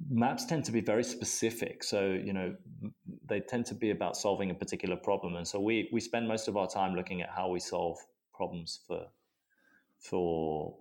maps 0.09 0.45
tend 0.45 0.65
to 0.65 0.73
be 0.73 0.81
very 0.81 1.05
specific. 1.05 1.83
So, 1.83 2.07
you 2.07 2.33
know, 2.33 2.55
they 3.29 3.41
tend 3.41 3.67
to 3.67 3.75
be 3.75 3.91
about 3.91 4.17
solving 4.17 4.51
a 4.51 4.55
particular 4.55 4.97
problem. 4.97 5.37
And 5.37 5.47
so 5.47 5.61
we, 5.61 5.89
we 5.93 6.01
spend 6.01 6.29
most 6.29 6.49
of 6.49 6.57
our 6.57 6.69
time 6.69 6.95
looking 6.95 7.23
at 7.23 7.31
how 7.31 7.49
we 7.49 7.61
solve 7.61 7.99
problems 8.35 8.81
for, 8.87 9.07
for, 9.99 10.77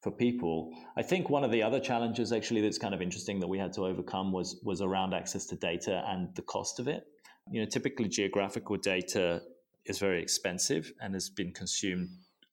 for 0.00 0.10
people. 0.10 0.72
I 0.96 1.02
think 1.02 1.30
one 1.30 1.44
of 1.44 1.50
the 1.50 1.62
other 1.62 1.80
challenges 1.80 2.32
actually 2.32 2.60
that's 2.60 2.78
kind 2.78 2.94
of 2.94 3.02
interesting 3.02 3.40
that 3.40 3.48
we 3.48 3.58
had 3.58 3.72
to 3.74 3.86
overcome 3.86 4.32
was, 4.32 4.60
was 4.62 4.80
around 4.80 5.14
access 5.14 5.46
to 5.46 5.56
data 5.56 6.02
and 6.06 6.34
the 6.34 6.42
cost 6.42 6.78
of 6.78 6.88
it. 6.88 7.04
You 7.50 7.60
know, 7.60 7.66
typically 7.66 8.08
geographical 8.08 8.76
data 8.76 9.42
is 9.84 9.98
very 9.98 10.22
expensive 10.22 10.92
and 11.00 11.12
has 11.14 11.28
been 11.28 11.52
consumed 11.52 12.08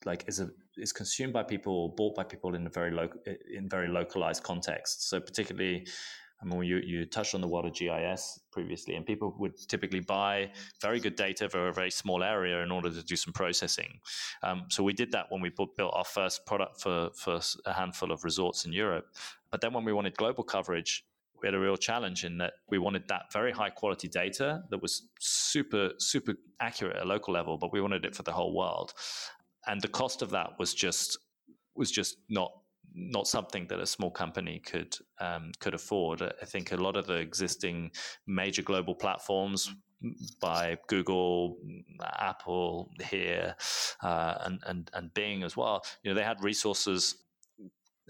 like 0.06 0.26
is 0.28 0.40
a 0.40 0.50
is 0.78 0.94
consumed 0.94 1.34
by 1.34 1.44
people, 1.44 1.74
or 1.74 1.96
bought 1.96 2.16
by 2.16 2.24
people 2.24 2.56
in 2.56 2.66
a 2.66 2.70
very 2.70 2.92
local 2.92 3.20
in 3.54 3.70
very 3.70 3.88
localized 3.88 4.44
context. 4.44 5.10
So 5.10 5.20
particularly, 5.20 5.88
I 6.42 6.46
mean, 6.46 6.64
you 6.64 6.78
you 6.78 7.06
touched 7.06 7.36
on 7.36 7.42
the 7.42 7.48
world 7.48 7.66
of 7.66 7.74
GIS 7.74 8.40
previously, 8.52 8.96
and 8.96 9.06
people 9.06 9.36
would 9.40 9.58
typically 9.68 10.00
buy 10.00 10.52
very 10.82 11.00
good 11.00 11.16
data 11.16 11.50
for 11.50 11.68
a 11.68 11.74
very 11.74 11.92
small 11.92 12.24
area 12.24 12.64
in 12.64 12.72
order 12.72 12.90
to 12.90 13.04
do 13.04 13.16
some 13.16 13.34
processing. 13.34 14.00
Um, 14.44 14.64
so 14.70 14.84
we 14.84 14.94
did 14.94 15.12
that 15.12 15.28
when 15.30 15.42
we 15.42 15.50
built 15.50 15.94
our 15.94 16.06
first 16.06 16.46
product 16.46 16.82
for 16.82 17.10
for 17.16 17.40
a 17.66 17.74
handful 17.74 18.12
of 18.12 18.24
resorts 18.24 18.66
in 18.66 18.74
Europe. 18.74 19.06
But 19.52 19.62
then 19.62 19.74
when 19.74 19.86
we 19.86 19.94
wanted 19.94 20.16
global 20.16 20.44
coverage, 20.44 21.06
we 21.42 21.48
had 21.48 21.56
a 21.56 21.60
real 21.60 21.78
challenge 21.78 22.24
in 22.24 22.38
that 22.38 22.54
we 22.70 22.78
wanted 22.78 23.08
that 23.08 23.32
very 23.34 23.52
high 23.52 23.70
quality 23.70 24.08
data 24.08 24.64
that 24.70 24.82
was 24.82 25.10
super 25.20 25.92
super 25.98 26.34
accurate 26.60 26.98
at 26.98 27.04
a 27.04 27.06
local 27.06 27.34
level 27.34 27.58
but 27.58 27.74
we 27.74 27.82
wanted 27.82 28.06
it 28.06 28.16
for 28.16 28.24
the 28.24 28.32
whole 28.32 28.56
world 28.56 28.94
and 29.68 29.82
the 29.82 29.88
cost 29.88 30.22
of 30.22 30.30
that 30.32 30.52
was 30.60 30.74
just 30.74 31.18
was 31.76 31.92
just 31.92 32.18
not 32.30 32.52
not 32.94 33.28
something 33.28 33.68
that 33.68 33.80
a 33.80 33.86
small 33.86 34.12
company 34.12 34.60
could 34.60 34.96
um, 35.20 35.52
could 35.60 35.74
afford. 35.74 36.22
I 36.22 36.46
think 36.46 36.72
a 36.72 36.78
lot 36.78 36.98
of 36.98 37.08
the 37.08 37.16
existing 37.16 37.92
major 38.28 38.62
global 38.62 38.96
platforms 38.96 39.72
by 40.42 40.78
Google, 40.88 41.58
Apple 42.20 42.92
HERE, 43.00 43.56
uh, 44.02 44.36
and 44.42 44.60
and 44.66 44.90
and 44.94 45.14
Bing 45.14 45.44
as 45.44 45.56
well. 45.56 45.84
You 46.04 46.12
know, 46.12 46.16
they 46.16 46.26
had 46.26 46.44
resources 46.44 47.16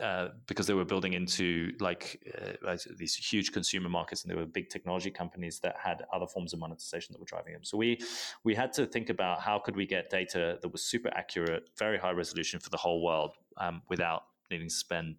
uh, 0.01 0.29
because 0.47 0.67
they 0.67 0.73
were 0.73 0.85
building 0.85 1.13
into 1.13 1.73
like 1.79 2.21
uh, 2.67 2.75
these 2.97 3.15
huge 3.15 3.51
consumer 3.51 3.89
markets, 3.89 4.23
and 4.23 4.31
there 4.31 4.37
were 4.37 4.45
big 4.45 4.69
technology 4.69 5.11
companies 5.11 5.59
that 5.59 5.75
had 5.77 6.03
other 6.11 6.27
forms 6.27 6.53
of 6.53 6.59
monetization 6.59 7.13
that 7.13 7.19
were 7.19 7.25
driving 7.25 7.53
them. 7.53 7.63
So 7.63 7.77
we 7.77 7.99
we 8.43 8.55
had 8.55 8.73
to 8.73 8.85
think 8.85 9.09
about 9.09 9.41
how 9.41 9.59
could 9.59 9.75
we 9.75 9.85
get 9.85 10.09
data 10.09 10.57
that 10.61 10.69
was 10.69 10.83
super 10.83 11.09
accurate, 11.13 11.69
very 11.77 11.97
high 11.97 12.11
resolution 12.11 12.59
for 12.59 12.69
the 12.69 12.77
whole 12.77 13.03
world, 13.03 13.35
um, 13.57 13.81
without 13.89 14.23
needing 14.49 14.67
to 14.67 14.73
spend 14.73 15.15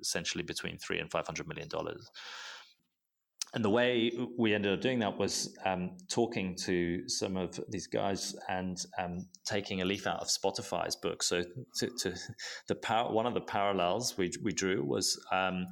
essentially 0.00 0.44
between 0.44 0.78
three 0.78 0.98
and 0.98 1.10
five 1.10 1.26
hundred 1.26 1.46
million 1.48 1.68
dollars 1.68 2.10
and 3.54 3.64
the 3.64 3.70
way 3.70 4.10
we 4.38 4.54
ended 4.54 4.72
up 4.72 4.80
doing 4.80 4.98
that 5.00 5.18
was 5.18 5.54
um, 5.66 5.90
talking 6.08 6.56
to 6.64 7.06
some 7.08 7.36
of 7.36 7.60
these 7.68 7.86
guys 7.86 8.34
and 8.48 8.84
um, 8.98 9.26
taking 9.44 9.82
a 9.82 9.84
leaf 9.84 10.06
out 10.06 10.20
of 10.20 10.28
Spotify's 10.28 10.96
book. 10.96 11.22
So, 11.22 11.42
to, 11.76 11.90
to 11.98 12.14
the 12.68 12.74
power, 12.74 13.12
one 13.12 13.26
of 13.26 13.34
the 13.34 13.42
parallels 13.42 14.16
we, 14.16 14.32
we 14.42 14.52
drew 14.52 14.82
was 14.82 15.22
um, 15.30 15.66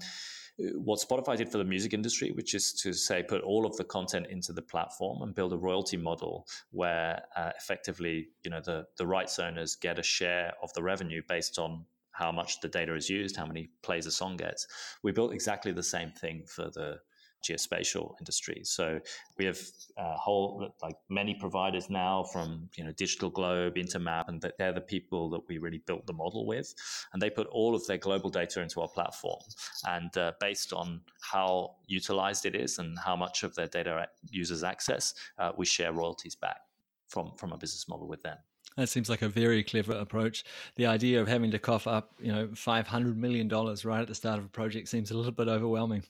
what 0.74 1.00
Spotify 1.00 1.38
did 1.38 1.50
for 1.50 1.56
the 1.56 1.64
music 1.64 1.94
industry, 1.94 2.32
which 2.32 2.54
is 2.54 2.74
to 2.82 2.92
say, 2.92 3.22
put 3.22 3.40
all 3.42 3.64
of 3.64 3.74
the 3.76 3.84
content 3.84 4.26
into 4.28 4.52
the 4.52 4.62
platform 4.62 5.22
and 5.22 5.34
build 5.34 5.54
a 5.54 5.56
royalty 5.56 5.96
model 5.96 6.46
where 6.72 7.22
uh, 7.34 7.50
effectively, 7.58 8.28
you 8.44 8.50
know, 8.50 8.60
the 8.62 8.84
the 8.98 9.06
rights 9.06 9.38
owners 9.38 9.74
get 9.74 9.98
a 9.98 10.02
share 10.02 10.52
of 10.62 10.70
the 10.74 10.82
revenue 10.82 11.22
based 11.28 11.58
on 11.58 11.86
how 12.12 12.30
much 12.30 12.60
the 12.60 12.68
data 12.68 12.94
is 12.94 13.08
used, 13.08 13.36
how 13.36 13.46
many 13.46 13.70
plays 13.82 14.04
a 14.04 14.10
song 14.10 14.36
gets. 14.36 14.66
We 15.02 15.12
built 15.12 15.32
exactly 15.32 15.72
the 15.72 15.82
same 15.82 16.10
thing 16.10 16.44
for 16.46 16.64
the 16.64 16.98
geospatial 17.42 18.14
industry. 18.20 18.60
So 18.64 19.00
we 19.38 19.44
have 19.44 19.58
a 19.96 20.16
whole 20.16 20.74
like 20.82 20.96
many 21.08 21.34
providers 21.34 21.90
now 21.90 22.24
from 22.24 22.68
you 22.76 22.84
know 22.84 22.92
Digital 22.92 23.30
Globe, 23.30 23.74
Intermap, 23.76 24.28
and 24.28 24.44
they're 24.58 24.72
the 24.72 24.80
people 24.80 25.30
that 25.30 25.40
we 25.48 25.58
really 25.58 25.82
built 25.86 26.06
the 26.06 26.12
model 26.12 26.46
with, 26.46 26.74
and 27.12 27.20
they 27.20 27.30
put 27.30 27.46
all 27.48 27.74
of 27.74 27.86
their 27.86 27.98
global 27.98 28.30
data 28.30 28.60
into 28.60 28.80
our 28.80 28.88
platform. 28.88 29.40
And 29.86 30.16
uh, 30.16 30.32
based 30.40 30.72
on 30.72 31.00
how 31.20 31.76
utilized 31.86 32.46
it 32.46 32.54
is 32.54 32.78
and 32.78 32.98
how 32.98 33.16
much 33.16 33.42
of 33.42 33.54
their 33.54 33.68
data 33.68 34.08
users 34.30 34.62
access, 34.64 35.14
uh, 35.38 35.52
we 35.56 35.66
share 35.66 35.92
royalties 35.92 36.34
back 36.34 36.60
from 37.08 37.32
from 37.36 37.52
a 37.52 37.56
business 37.56 37.88
model 37.88 38.06
with 38.06 38.22
them. 38.22 38.36
That 38.76 38.88
seems 38.88 39.10
like 39.10 39.22
a 39.22 39.28
very 39.28 39.64
clever 39.64 39.92
approach. 39.92 40.44
The 40.76 40.86
idea 40.86 41.20
of 41.20 41.26
having 41.26 41.50
to 41.50 41.58
cough 41.58 41.86
up, 41.86 42.12
you 42.20 42.32
know, 42.32 42.48
five 42.54 42.86
hundred 42.86 43.18
million 43.18 43.48
dollars 43.48 43.84
right 43.84 44.00
at 44.00 44.08
the 44.08 44.14
start 44.14 44.38
of 44.38 44.44
a 44.44 44.48
project 44.48 44.88
seems 44.88 45.10
a 45.10 45.16
little 45.16 45.32
bit 45.32 45.48
overwhelming. 45.48 46.04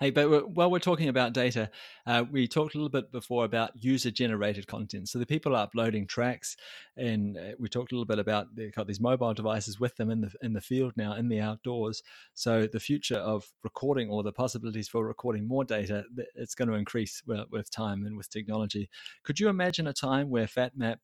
Hey, 0.00 0.10
but 0.10 0.50
while 0.50 0.70
we're 0.70 0.78
talking 0.78 1.08
about 1.08 1.32
data, 1.32 1.70
uh, 2.06 2.24
we 2.30 2.46
talked 2.46 2.74
a 2.74 2.78
little 2.78 2.88
bit 2.88 3.10
before 3.10 3.44
about 3.44 3.72
user 3.82 4.10
generated 4.10 4.66
content. 4.66 5.08
So 5.08 5.18
the 5.18 5.26
people 5.26 5.54
are 5.54 5.64
uploading 5.64 6.06
tracks, 6.06 6.56
and 6.96 7.36
uh, 7.36 7.52
we 7.58 7.68
talked 7.68 7.92
a 7.92 7.94
little 7.94 8.04
bit 8.06 8.18
about 8.18 8.54
they've 8.54 8.74
got 8.74 8.86
these 8.86 9.00
mobile 9.00 9.34
devices 9.34 9.80
with 9.80 9.96
them 9.96 10.10
in 10.10 10.20
the 10.20 10.32
in 10.42 10.52
the 10.52 10.60
field 10.60 10.92
now, 10.96 11.14
in 11.14 11.28
the 11.28 11.40
outdoors. 11.40 12.02
So 12.34 12.66
the 12.66 12.80
future 12.80 13.16
of 13.16 13.52
recording 13.62 14.08
or 14.10 14.22
the 14.22 14.32
possibilities 14.32 14.88
for 14.88 15.04
recording 15.06 15.46
more 15.46 15.64
data, 15.64 16.04
it's 16.34 16.54
going 16.54 16.68
to 16.68 16.74
increase 16.74 17.22
with, 17.26 17.50
with 17.50 17.70
time 17.70 18.06
and 18.06 18.16
with 18.16 18.30
technology. 18.30 18.88
Could 19.22 19.40
you 19.40 19.48
imagine 19.48 19.86
a 19.86 19.92
time 19.92 20.30
where 20.30 20.46
FatMap 20.46 20.98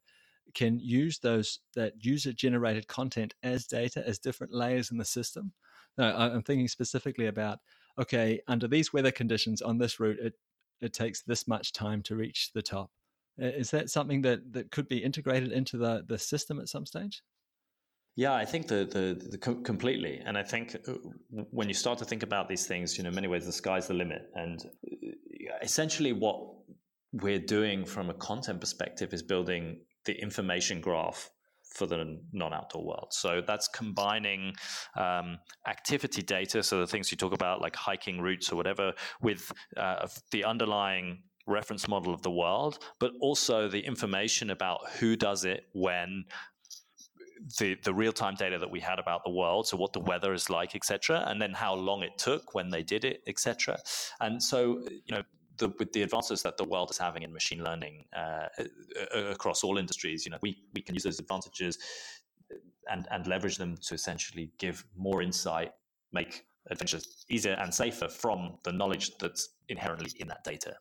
can 0.54 0.78
use 0.80 1.18
those 1.18 1.60
that 1.74 2.04
user 2.04 2.32
generated 2.32 2.88
content 2.88 3.34
as 3.42 3.66
data 3.66 4.06
as 4.06 4.18
different 4.18 4.52
layers 4.52 4.90
in 4.90 4.98
the 4.98 5.04
system? 5.04 5.52
No, 5.98 6.14
I'm 6.16 6.42
thinking 6.42 6.68
specifically 6.68 7.26
about 7.26 7.58
okay, 8.00 8.40
under 8.48 8.66
these 8.66 8.92
weather 8.92 9.10
conditions 9.10 9.62
on 9.62 9.78
this 9.78 10.00
route, 10.00 10.18
it, 10.20 10.34
it 10.80 10.92
takes 10.92 11.22
this 11.22 11.46
much 11.46 11.72
time 11.72 12.02
to 12.04 12.16
reach 12.16 12.50
the 12.54 12.62
top. 12.62 12.90
Is 13.38 13.70
that 13.70 13.90
something 13.90 14.22
that, 14.22 14.52
that 14.52 14.70
could 14.70 14.88
be 14.88 14.98
integrated 14.98 15.52
into 15.52 15.76
the, 15.76 16.04
the 16.06 16.18
system 16.18 16.58
at 16.58 16.68
some 16.68 16.86
stage? 16.86 17.22
Yeah, 18.16 18.34
I 18.34 18.44
think 18.44 18.66
the, 18.66 18.84
the, 18.84 19.28
the 19.30 19.38
completely, 19.38 20.20
and 20.24 20.36
I 20.36 20.42
think 20.42 20.76
uh, 20.86 20.92
when 21.50 21.68
you 21.68 21.74
start 21.74 21.98
to 22.00 22.04
think 22.04 22.22
about 22.22 22.48
these 22.48 22.66
things, 22.66 22.98
you 22.98 23.04
know, 23.04 23.08
in 23.08 23.14
many 23.14 23.28
ways 23.28 23.46
the 23.46 23.52
sky's 23.52 23.86
the 23.86 23.94
limit, 23.94 24.22
and 24.34 24.60
uh, 24.64 25.56
essentially 25.62 26.12
what 26.12 26.38
we're 27.12 27.38
doing 27.38 27.84
from 27.84 28.10
a 28.10 28.14
content 28.14 28.60
perspective 28.60 29.12
is 29.12 29.22
building 29.22 29.80
the 30.04 30.20
information 30.20 30.80
graph 30.80 31.30
for 31.70 31.86
the 31.86 32.18
non-outdoor 32.32 32.84
world. 32.84 33.08
So 33.10 33.42
that's 33.46 33.68
combining 33.68 34.54
um, 34.96 35.38
activity 35.66 36.22
data, 36.22 36.62
so 36.62 36.80
the 36.80 36.86
things 36.86 37.10
you 37.10 37.16
talk 37.16 37.32
about, 37.32 37.60
like 37.60 37.76
hiking 37.76 38.20
routes 38.20 38.52
or 38.52 38.56
whatever, 38.56 38.92
with 39.20 39.50
uh, 39.76 40.06
the 40.30 40.44
underlying 40.44 41.22
reference 41.46 41.88
model 41.88 42.12
of 42.12 42.22
the 42.22 42.30
world, 42.30 42.78
but 42.98 43.12
also 43.20 43.68
the 43.68 43.80
information 43.80 44.50
about 44.50 44.80
who 44.98 45.16
does 45.16 45.44
it 45.44 45.64
when. 45.72 46.24
The, 47.58 47.74
the 47.84 47.94
real 47.94 48.12
time 48.12 48.34
data 48.34 48.58
that 48.58 48.70
we 48.70 48.80
had 48.80 48.98
about 48.98 49.24
the 49.24 49.30
world, 49.30 49.66
so 49.66 49.78
what 49.78 49.94
the 49.94 50.00
weather 50.00 50.34
is 50.34 50.50
like, 50.50 50.76
etc., 50.76 51.24
and 51.26 51.40
then 51.40 51.54
how 51.54 51.74
long 51.74 52.02
it 52.02 52.18
took 52.18 52.54
when 52.54 52.68
they 52.68 52.82
did 52.82 53.02
it, 53.02 53.22
etc. 53.26 53.78
And 54.20 54.42
so, 54.42 54.82
you 55.06 55.14
know, 55.14 55.22
the, 55.60 55.72
with 55.78 55.92
the 55.92 56.02
advances 56.02 56.42
that 56.42 56.56
the 56.56 56.64
world 56.64 56.90
is 56.90 56.98
having 56.98 57.22
in 57.22 57.32
machine 57.32 57.62
learning 57.62 58.04
uh, 58.16 58.48
across 59.14 59.62
all 59.62 59.78
industries, 59.78 60.24
you 60.24 60.32
know, 60.32 60.38
we, 60.42 60.58
we 60.74 60.82
can 60.82 60.94
use 60.94 61.04
those 61.04 61.20
advantages 61.20 61.78
and, 62.90 63.06
and 63.12 63.26
leverage 63.26 63.56
them 63.56 63.76
to 63.82 63.94
essentially 63.94 64.50
give 64.58 64.84
more 64.96 65.22
insight, 65.22 65.70
make 66.12 66.44
adventures 66.70 67.24
easier 67.28 67.56
and 67.60 67.72
safer 67.72 68.08
from 68.08 68.58
the 68.64 68.72
knowledge 68.72 69.12
that's 69.18 69.50
inherently 69.68 70.10
in 70.18 70.26
that 70.28 70.42
data. 70.44 70.74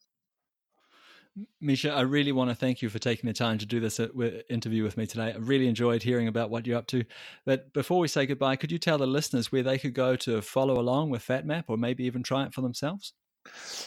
Misha, 1.61 1.93
I 1.93 2.01
really 2.01 2.31
want 2.31 2.49
to 2.49 2.55
thank 2.55 2.81
you 2.81 2.89
for 2.89 2.99
taking 2.99 3.27
the 3.27 3.33
time 3.33 3.59
to 3.59 3.65
do 3.65 3.79
this 3.79 3.99
uh, 3.99 4.07
interview 4.49 4.83
with 4.83 4.97
me 4.97 5.05
today. 5.05 5.31
I 5.33 5.37
really 5.37 5.67
enjoyed 5.67 6.03
hearing 6.03 6.27
about 6.27 6.49
what 6.49 6.65
you're 6.65 6.77
up 6.77 6.87
to. 6.87 7.05
But 7.45 7.71
before 7.71 7.99
we 7.99 8.07
say 8.07 8.25
goodbye, 8.25 8.55
could 8.55 8.71
you 8.71 8.79
tell 8.79 8.97
the 8.97 9.07
listeners 9.07 9.51
where 9.51 9.63
they 9.63 9.77
could 9.77 9.93
go 9.93 10.15
to 10.17 10.41
follow 10.41 10.79
along 10.79 11.11
with 11.11 11.25
FatMap 11.25 11.65
or 11.67 11.77
maybe 11.77 12.03
even 12.05 12.23
try 12.23 12.45
it 12.45 12.53
for 12.53 12.61
themselves? 12.61 13.13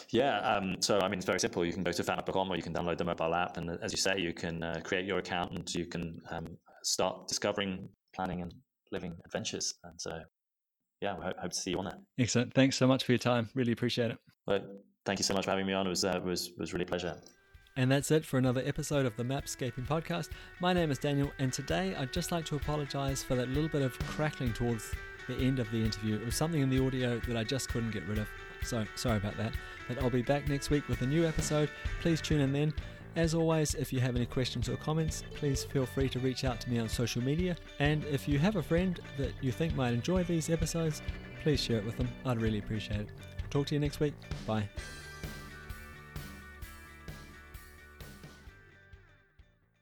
Yeah, 0.09 0.39
um, 0.39 0.77
so 0.79 0.99
I 0.99 1.07
mean, 1.07 1.17
it's 1.17 1.25
very 1.25 1.39
simple. 1.39 1.65
You 1.65 1.73
can 1.73 1.83
go 1.83 1.91
to 1.91 2.03
fatmap.com 2.03 2.51
or 2.51 2.55
you 2.55 2.63
can 2.63 2.73
download 2.73 2.97
the 2.97 3.05
mobile 3.05 3.33
app. 3.33 3.57
And 3.57 3.77
as 3.81 3.91
you 3.91 3.97
say, 3.97 4.19
you 4.19 4.33
can 4.33 4.63
uh, 4.63 4.79
create 4.83 5.05
your 5.05 5.19
account 5.19 5.51
and 5.51 5.75
you 5.75 5.85
can 5.85 6.21
um, 6.29 6.57
start 6.83 7.27
discovering, 7.27 7.89
planning, 8.15 8.41
and 8.41 8.53
living 8.91 9.15
adventures. 9.25 9.73
And 9.83 9.99
so, 9.99 10.19
yeah, 11.01 11.15
we 11.17 11.23
hope, 11.25 11.37
hope, 11.37 11.51
to 11.51 11.57
see 11.57 11.71
you 11.71 11.79
on 11.79 11.85
that. 11.85 11.99
Excellent. 12.19 12.53
Thanks 12.53 12.77
so 12.77 12.87
much 12.87 13.03
for 13.03 13.11
your 13.11 13.19
time. 13.19 13.49
Really 13.55 13.71
appreciate 13.71 14.11
it. 14.11 14.17
Well, 14.47 14.59
thank 15.05 15.19
you 15.19 15.23
so 15.23 15.33
much 15.33 15.45
for 15.45 15.51
having 15.51 15.65
me 15.65 15.73
on. 15.73 15.87
It 15.87 15.89
was, 15.89 16.05
uh, 16.05 16.19
was, 16.23 16.51
was 16.57 16.73
really 16.73 16.83
a 16.83 16.87
pleasure. 16.87 17.15
And 17.75 17.91
that's 17.91 18.11
it 18.11 18.23
for 18.23 18.37
another 18.37 18.61
episode 18.63 19.07
of 19.07 19.17
the 19.17 19.23
Mapscaping 19.23 19.87
podcast. 19.87 20.29
My 20.59 20.73
name 20.73 20.91
is 20.91 20.99
Daniel, 20.99 21.31
and 21.39 21.51
today 21.51 21.95
I'd 21.95 22.13
just 22.13 22.31
like 22.31 22.45
to 22.45 22.55
apologize 22.55 23.23
for 23.23 23.33
that 23.33 23.49
little 23.49 23.69
bit 23.69 23.81
of 23.81 23.97
crackling 23.99 24.53
towards 24.53 24.91
the 25.27 25.35
end 25.37 25.57
of 25.57 25.71
the 25.71 25.83
interview. 25.83 26.15
It 26.17 26.25
was 26.25 26.35
something 26.35 26.61
in 26.61 26.69
the 26.69 26.85
audio 26.85 27.19
that 27.21 27.35
I 27.35 27.43
just 27.43 27.69
couldn't 27.69 27.89
get 27.89 28.07
rid 28.07 28.19
of. 28.19 28.27
So 28.63 28.85
sorry 28.95 29.17
about 29.17 29.37
that. 29.37 29.53
But 29.87 29.99
I'll 30.01 30.09
be 30.09 30.21
back 30.21 30.47
next 30.47 30.69
week 30.69 30.87
with 30.87 31.01
a 31.01 31.05
new 31.05 31.25
episode. 31.25 31.69
Please 32.01 32.21
tune 32.21 32.41
in 32.41 32.53
then. 32.53 32.73
As 33.15 33.35
always, 33.35 33.75
if 33.75 33.93
you 33.93 33.99
have 33.99 34.15
any 34.15 34.25
questions 34.25 34.69
or 34.69 34.75
comments, 34.77 35.23
please 35.35 35.63
feel 35.63 35.85
free 35.85 36.09
to 36.09 36.19
reach 36.19 36.43
out 36.45 36.59
to 36.61 36.69
me 36.69 36.79
on 36.79 36.89
social 36.89 37.21
media. 37.21 37.55
And 37.79 38.03
if 38.05 38.27
you 38.27 38.39
have 38.39 38.55
a 38.55 38.63
friend 38.63 38.99
that 39.17 39.33
you 39.41 39.51
think 39.51 39.75
might 39.75 39.93
enjoy 39.93 40.23
these 40.23 40.49
episodes, 40.49 41.01
please 41.43 41.59
share 41.59 41.77
it 41.77 41.85
with 41.85 41.97
them. 41.97 42.09
I'd 42.25 42.41
really 42.41 42.59
appreciate 42.59 43.01
it. 43.01 43.07
Talk 43.51 43.67
to 43.67 43.75
you 43.75 43.79
next 43.79 43.99
week. 43.99 44.13
Bye. 44.47 44.67